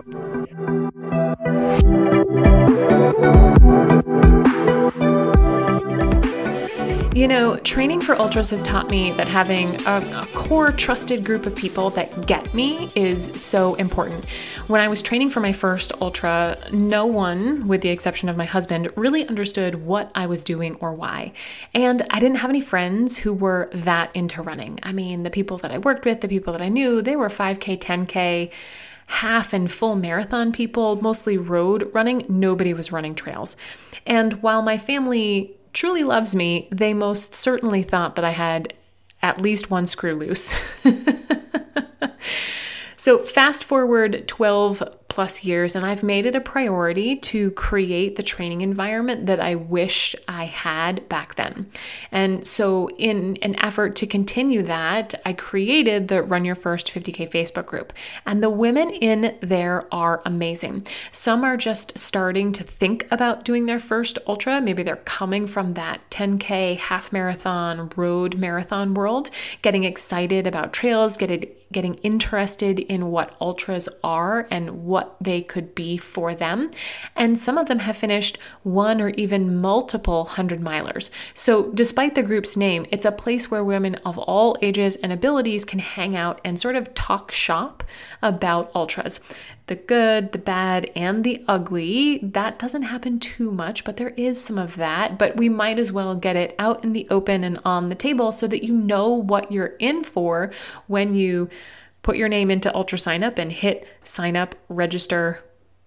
You 7.15 7.27
know, 7.27 7.57
training 7.57 8.01
for 8.01 8.15
ultras 8.15 8.49
has 8.49 8.61
taught 8.63 8.89
me 8.89 9.11
that 9.11 9.27
having 9.27 9.79
a, 9.85 9.97
a, 9.97 10.27
core 10.33 10.71
trusted 10.71 11.23
group 11.23 11.45
of 11.45 11.55
people 11.55 11.91
that 11.91 12.27
get 12.27 12.53
me 12.55 12.91
is 12.95 13.39
so 13.39 13.75
important. 13.75 14.25
When 14.67 14.81
I 14.81 14.87
was 14.87 15.01
training 15.01 15.29
for 15.29 15.39
my 15.39 15.53
first 15.53 15.93
ultra, 16.01 16.57
no 16.73 17.05
one, 17.05 17.67
with 17.67 17.79
the 17.79 17.89
exception 17.89 18.29
of 18.29 18.35
my 18.35 18.45
husband, 18.45 18.91
really 18.97 19.27
understood 19.27 19.85
what 19.85 20.11
I 20.15 20.25
was 20.25 20.43
doing 20.43 20.75
or 20.81 20.91
why. 20.91 21.33
And 21.73 22.01
I 22.09 22.19
didn't 22.19 22.39
have 22.39 22.49
any 22.49 22.61
friends 22.61 23.19
who 23.19 23.31
were 23.31 23.69
that 23.73 24.13
into 24.15 24.41
running. 24.41 24.79
I 24.81 24.91
mean, 24.91 25.21
the 25.21 25.29
people 25.29 25.59
that 25.59 25.71
I 25.71 25.77
worked 25.77 26.05
with, 26.05 26.21
the 26.21 26.27
people 26.27 26.51
that 26.51 26.61
I 26.63 26.67
knew, 26.67 27.01
they 27.01 27.15
were 27.15 27.29
5K, 27.29 27.79
10K 27.79 28.51
half 29.07 29.53
and 29.53 29.71
full 29.71 29.95
marathon 29.95 30.51
people, 30.51 31.01
mostly 31.01 31.37
road 31.37 31.89
running. 31.93 32.25
Nobody 32.27 32.73
was 32.73 32.91
running 32.91 33.15
trails. 33.15 33.55
And 34.05 34.41
while 34.41 34.61
my 34.61 34.77
family 34.77 35.55
truly 35.71 36.03
loves 36.03 36.35
me, 36.35 36.67
they 36.71 36.93
most 36.93 37.35
certainly 37.35 37.83
thought 37.83 38.15
that 38.15 38.25
I 38.25 38.31
had 38.31 38.73
at 39.21 39.41
least 39.41 39.71
one 39.71 39.85
screw 39.85 40.15
loose. 40.15 40.53
so, 42.97 43.19
fast 43.19 43.63
forward 43.63 44.27
12 44.27 44.83
plus 45.13 45.43
years, 45.43 45.75
and 45.75 45.85
I've 45.85 46.01
made 46.01 46.25
it 46.25 46.35
a 46.35 46.41
priority 46.41 47.15
to 47.17 47.51
create 47.51 48.15
the 48.15 48.23
training 48.23 48.61
environment 48.61 49.27
that 49.27 49.39
I 49.39 49.53
wish 49.53 50.15
I 50.27 50.45
had 50.45 51.07
back 51.07 51.35
then. 51.35 51.67
And 52.11 52.47
so, 52.47 52.89
in 52.97 53.37
an 53.43 53.55
effort 53.63 53.95
to 53.97 54.07
continue 54.07 54.63
that, 54.63 55.13
I 55.23 55.33
created 55.33 56.07
the 56.07 56.23
Run 56.23 56.45
Your 56.45 56.55
First 56.55 56.87
50K 56.87 57.29
Facebook 57.29 57.67
group. 57.67 57.93
And 58.25 58.41
the 58.41 58.49
women 58.49 58.89
in 58.89 59.37
there 59.39 59.87
are 59.93 60.23
amazing. 60.25 60.87
Some 61.11 61.43
are 61.43 61.57
just 61.57 61.95
starting 61.95 62.51
to 62.53 62.63
think 62.63 63.07
about 63.11 63.45
doing 63.45 63.67
their 63.67 63.79
first 63.79 64.17
ultra. 64.25 64.61
Maybe 64.61 64.81
they're 64.81 64.95
coming 64.95 65.45
from 65.45 65.73
that 65.73 66.09
10K 66.09 66.77
half 66.77 67.13
marathon, 67.13 67.91
road 67.95 68.39
marathon 68.39 68.95
world, 68.95 69.29
getting 69.61 69.83
excited 69.83 70.47
about 70.47 70.73
trails, 70.73 71.17
getting 71.17 71.45
getting 71.73 71.95
interested 71.95 72.79
in 72.79 73.11
what 73.11 73.35
ultras 73.41 73.89
are 74.03 74.47
and 74.49 74.85
what 74.85 75.02
what 75.03 75.17
they 75.19 75.41
could 75.41 75.75
be 75.75 75.97
for 75.97 76.33
them. 76.33 76.71
And 77.15 77.37
some 77.37 77.57
of 77.57 77.67
them 77.67 77.79
have 77.79 77.97
finished 77.97 78.37
one 78.63 79.01
or 79.01 79.09
even 79.09 79.59
multiple 79.59 80.25
hundred 80.25 80.61
milers. 80.61 81.09
So, 81.33 81.71
despite 81.71 82.15
the 82.15 82.23
group's 82.23 82.55
name, 82.55 82.85
it's 82.91 83.05
a 83.05 83.11
place 83.11 83.51
where 83.51 83.63
women 83.63 83.95
of 84.05 84.17
all 84.17 84.57
ages 84.61 84.95
and 84.97 85.11
abilities 85.11 85.65
can 85.65 85.79
hang 85.79 86.15
out 86.15 86.39
and 86.43 86.59
sort 86.59 86.75
of 86.75 86.93
talk 86.93 87.31
shop 87.31 87.83
about 88.21 88.71
ultras 88.73 89.19
the 89.67 89.75
good, 89.75 90.33
the 90.33 90.37
bad, 90.37 90.91
and 90.93 91.23
the 91.23 91.41
ugly. 91.47 92.19
That 92.21 92.59
doesn't 92.59 92.81
happen 92.81 93.17
too 93.17 93.49
much, 93.49 93.85
but 93.85 93.95
there 93.95 94.09
is 94.09 94.43
some 94.43 94.57
of 94.57 94.75
that. 94.75 95.17
But 95.17 95.37
we 95.37 95.47
might 95.47 95.79
as 95.79 95.89
well 95.89 96.15
get 96.15 96.35
it 96.35 96.53
out 96.59 96.83
in 96.83 96.91
the 96.91 97.07
open 97.09 97.45
and 97.45 97.57
on 97.63 97.87
the 97.87 97.95
table 97.95 98.33
so 98.33 98.45
that 98.47 98.65
you 98.65 98.73
know 98.73 99.07
what 99.07 99.53
you're 99.53 99.77
in 99.79 100.03
for 100.03 100.51
when 100.87 101.15
you 101.15 101.49
put 102.03 102.17
your 102.17 102.29
name 102.29 102.51
into 102.51 102.69
UltraSignup 102.71 103.39
and 103.39 103.51
hit 103.51 103.87
sign 104.03 104.37
up, 104.37 104.53
register, 104.69 105.43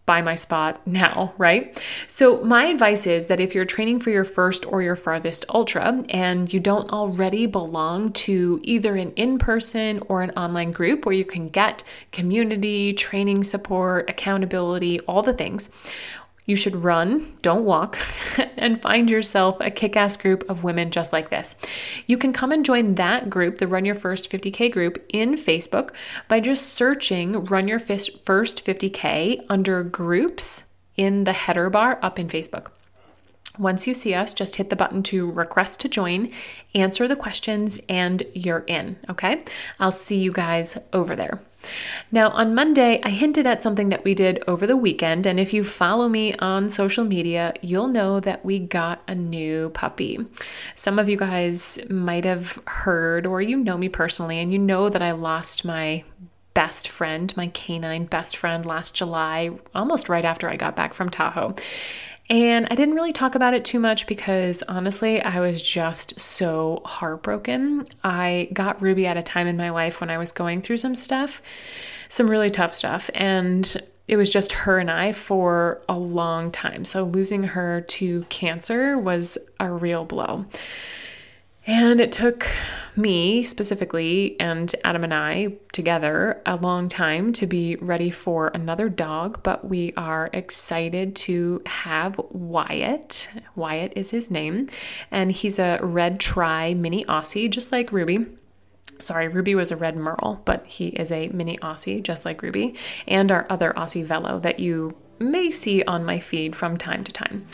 buy 0.07 0.23
my 0.23 0.37
spot 0.37 0.87
now, 0.87 1.35
right? 1.37 1.77
So, 2.07 2.43
my 2.45 2.67
advice 2.67 3.07
is 3.07 3.27
that 3.27 3.41
if 3.41 3.55
you're 3.55 3.65
training 3.65 3.99
for 4.01 4.11
your 4.11 4.25
first 4.25 4.65
or 4.65 4.81
your 4.81 4.95
farthest 4.95 5.45
ultra 5.53 6.05
and 6.09 6.53
you 6.53 6.61
don't 6.61 6.91
already 6.93 7.47
belong 7.47 8.13
to 8.13 8.61
either 8.63 8.95
an 8.95 9.13
in 9.13 9.39
person 9.39 10.01
or 10.09 10.23
an 10.23 10.31
online 10.31 10.71
group 10.71 11.05
where 11.05 11.15
you 11.15 11.25
can 11.25 11.49
get 11.49 11.83
community, 12.13 12.93
training 12.93 13.43
support, 13.43 14.09
accountability, 14.09 15.01
all 15.01 15.23
the 15.23 15.35
things, 15.35 15.71
you 16.47 16.55
should 16.57 16.85
run, 16.85 17.37
don't 17.43 17.65
walk, 17.65 17.99
and 18.57 18.81
find 18.81 19.11
yourself 19.11 19.59
a 19.61 19.71
kick 19.71 19.97
ass 19.97 20.17
group 20.17 20.49
of 20.49 20.65
women 20.65 20.91
just 20.91 21.13
like 21.13 21.29
this. 21.29 21.57
You 22.07 22.17
can 22.17 22.33
come 22.33 22.53
and 22.53 22.65
join 22.65 22.95
that 22.95 23.29
group, 23.29 23.59
the 23.59 23.67
Run 23.67 23.85
Your 23.85 23.97
First 23.97 24.31
50K 24.31 24.73
group, 24.73 25.05
in 25.09 25.35
Facebook 25.35 25.91
by 26.29 26.41
just 26.41 26.73
searching 26.73 27.45
Run 27.45 27.69
Your 27.69 27.81
First 27.81 28.65
50K 28.65 29.45
under 29.51 29.83
groups 29.83 30.65
in 30.97 31.25
the 31.25 31.33
header 31.33 31.69
bar 31.69 31.99
up 32.01 32.19
in 32.19 32.29
Facebook. 32.29 32.69
Once 33.59 33.87
you 33.87 33.95
see 33.95 34.15
us, 34.15 34.35
just 34.35 34.57
hit 34.57 34.71
the 34.71 34.77
button 34.77 35.03
to 35.03 35.31
request 35.31 35.81
to 35.81 35.89
join, 35.89 36.31
answer 36.75 37.09
the 37.09 37.17
questions, 37.17 37.81
and 37.89 38.23
you're 38.35 38.65
in. 38.67 38.97
Okay? 39.09 39.43
I'll 39.81 39.93
see 39.93 40.19
you 40.19 40.31
guys 40.31 40.79
over 40.93 41.17
there. 41.17 41.41
Now, 42.13 42.31
on 42.31 42.55
Monday, 42.55 43.01
I 43.03 43.11
hinted 43.11 43.47
at 43.47 43.63
something 43.63 43.89
that 43.89 44.05
we 44.05 44.15
did 44.15 44.43
over 44.47 44.67
the 44.67 44.77
weekend, 44.77 45.27
and 45.27 45.41
if 45.41 45.53
you 45.53 45.65
follow 45.65 46.09
me 46.09 46.35
on 46.35 46.69
social 46.69 47.05
media, 47.05 47.55
you'll 47.61 47.89
know 47.89 48.21
that 48.21 48.45
we 48.45 48.59
got 48.59 49.03
a 49.09 49.15
new 49.15 49.71
puppy. 49.71 50.19
Some 50.75 50.99
of 50.99 51.09
you 51.09 51.17
guys 51.17 51.79
might 51.91 52.25
have 52.25 52.61
heard, 52.67 53.27
or 53.27 53.43
you 53.43 53.57
know 53.57 53.77
me 53.77 53.89
personally, 53.89 54.39
and 54.39 54.53
you 54.53 54.59
know 54.59 54.89
that 54.89 55.03
I 55.03 55.13
lost 55.13 55.65
my 55.65 56.05
best 56.55 56.89
friend, 56.89 57.37
my 57.37 57.49
canine 57.49 58.07
best 58.07 58.35
friend, 58.35 58.65
last 58.65 58.95
July, 58.95 59.51
almost 59.75 60.09
right 60.09 60.25
after 60.25 60.49
I 60.49 60.57
got 60.57 60.75
back 60.75 60.95
from 60.95 61.11
Tahoe. 61.11 61.55
And 62.29 62.67
I 62.71 62.75
didn't 62.75 62.95
really 62.95 63.13
talk 63.13 63.35
about 63.35 63.55
it 63.55 63.65
too 63.65 63.79
much 63.79 64.07
because 64.07 64.63
honestly, 64.69 65.23
I 65.23 65.41
was 65.41 65.63
just 65.63 66.19
so 66.19 66.83
heartbroken. 66.85 67.87
I 68.03 68.49
got 68.53 68.83
Ruby 68.83 69.07
at 69.07 69.17
a 69.17 69.23
time 69.23 69.47
in 69.47 69.57
my 69.57 69.71
life 69.71 70.01
when 70.01 70.11
I 70.11 70.19
was 70.19 70.33
going 70.33 70.61
through 70.61 70.79
some 70.79 70.97
stuff, 70.97 71.41
some 72.09 72.29
really 72.29 72.51
tough 72.51 72.75
stuff. 72.75 73.11
And 73.15 73.81
it 74.09 74.17
was 74.17 74.31
just 74.31 74.53
her 74.53 74.79
and 74.79 74.91
I 74.91 75.13
for 75.13 75.83
a 75.89 75.97
long 75.99 76.51
time. 76.51 76.85
So 76.85 77.05
losing 77.05 77.45
her 77.45 77.83
to 77.83 78.25
cancer 78.29 78.99
was 78.99 79.39
a 79.61 79.71
real 79.71 80.05
blow. 80.05 80.47
And 81.67 82.01
it 82.01 82.13
took 82.13 82.47
me 82.95 83.43
specifically 83.43 84.37
and 84.39 84.75
Adam 84.85 85.03
and 85.03 85.13
I 85.13 85.57
together 85.73 86.41
a 86.47 86.57
long 86.57 86.89
time 86.89 87.33
to 87.35 87.47
be 87.47 87.75
ready 87.77 88.09
for 88.09 88.49
another 88.55 88.89
dog, 88.89 89.43
but 89.43 89.69
we 89.69 89.93
are 89.97 90.31
excited 90.33 91.17
to 91.17 91.61
have 91.67 92.21
Wyatt. 92.31 93.29
Wyatt 93.57 93.93
is 93.97 94.11
his 94.13 94.31
name, 94.31 94.71
and 95.11 95.33
he's 95.33 95.59
a 95.59 95.81
red 95.83 96.21
tri 96.21 96.73
mini 96.73 97.05
Aussie, 97.05 97.51
just 97.51 97.73
like 97.73 97.93
Ruby. 97.93 98.27
Sorry, 98.99 99.29
Ruby 99.29 99.55
was 99.55 99.71
a 99.71 99.77
red 99.77 99.97
Merle, 99.97 100.41
but 100.45 100.65
he 100.67 100.89
is 100.89 101.13
a 101.13 101.29
mini 101.29 101.59
Aussie, 101.59 102.03
just 102.03 102.25
like 102.25 102.43
Ruby, 102.43 102.77
and 103.07 103.31
our 103.31 103.45
other 103.51 103.73
Aussie 103.77 104.05
Velo 104.05 104.39
that 104.39 104.59
you 104.59 104.97
may 105.19 105.51
see 105.51 105.83
on 105.85 106.05
my 106.05 106.19
feed 106.19 106.55
from 106.55 106.77
time 106.77 107.05
to 107.05 107.13
time. 107.13 107.47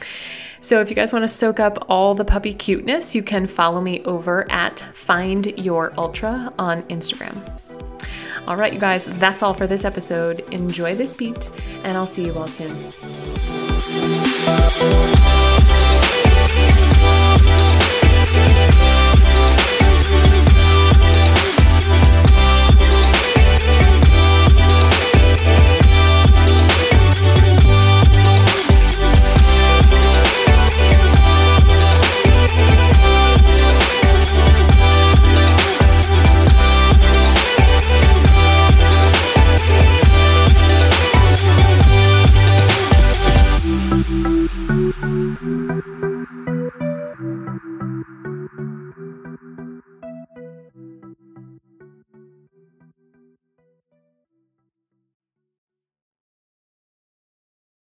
So 0.62 0.80
if 0.80 0.88
you 0.88 0.94
guys 0.94 1.12
want 1.12 1.24
to 1.24 1.28
soak 1.28 1.58
up 1.58 1.86
all 1.88 2.14
the 2.14 2.24
puppy 2.24 2.54
cuteness, 2.54 3.16
you 3.16 3.22
can 3.24 3.48
follow 3.48 3.80
me 3.80 4.00
over 4.04 4.48
at 4.50 4.78
Find 4.94 5.46
Your 5.58 5.92
Ultra 5.98 6.52
on 6.56 6.84
Instagram. 6.84 7.36
All 8.46 8.56
right, 8.56 8.72
you 8.72 8.78
guys, 8.78 9.04
that's 9.04 9.42
all 9.42 9.54
for 9.54 9.66
this 9.66 9.84
episode. 9.84 10.48
Enjoy 10.52 10.94
this 10.94 11.12
beat, 11.12 11.50
and 11.84 11.96
I'll 11.96 12.06
see 12.06 12.26
you 12.26 12.34
all 12.38 12.46
soon. 12.46 12.72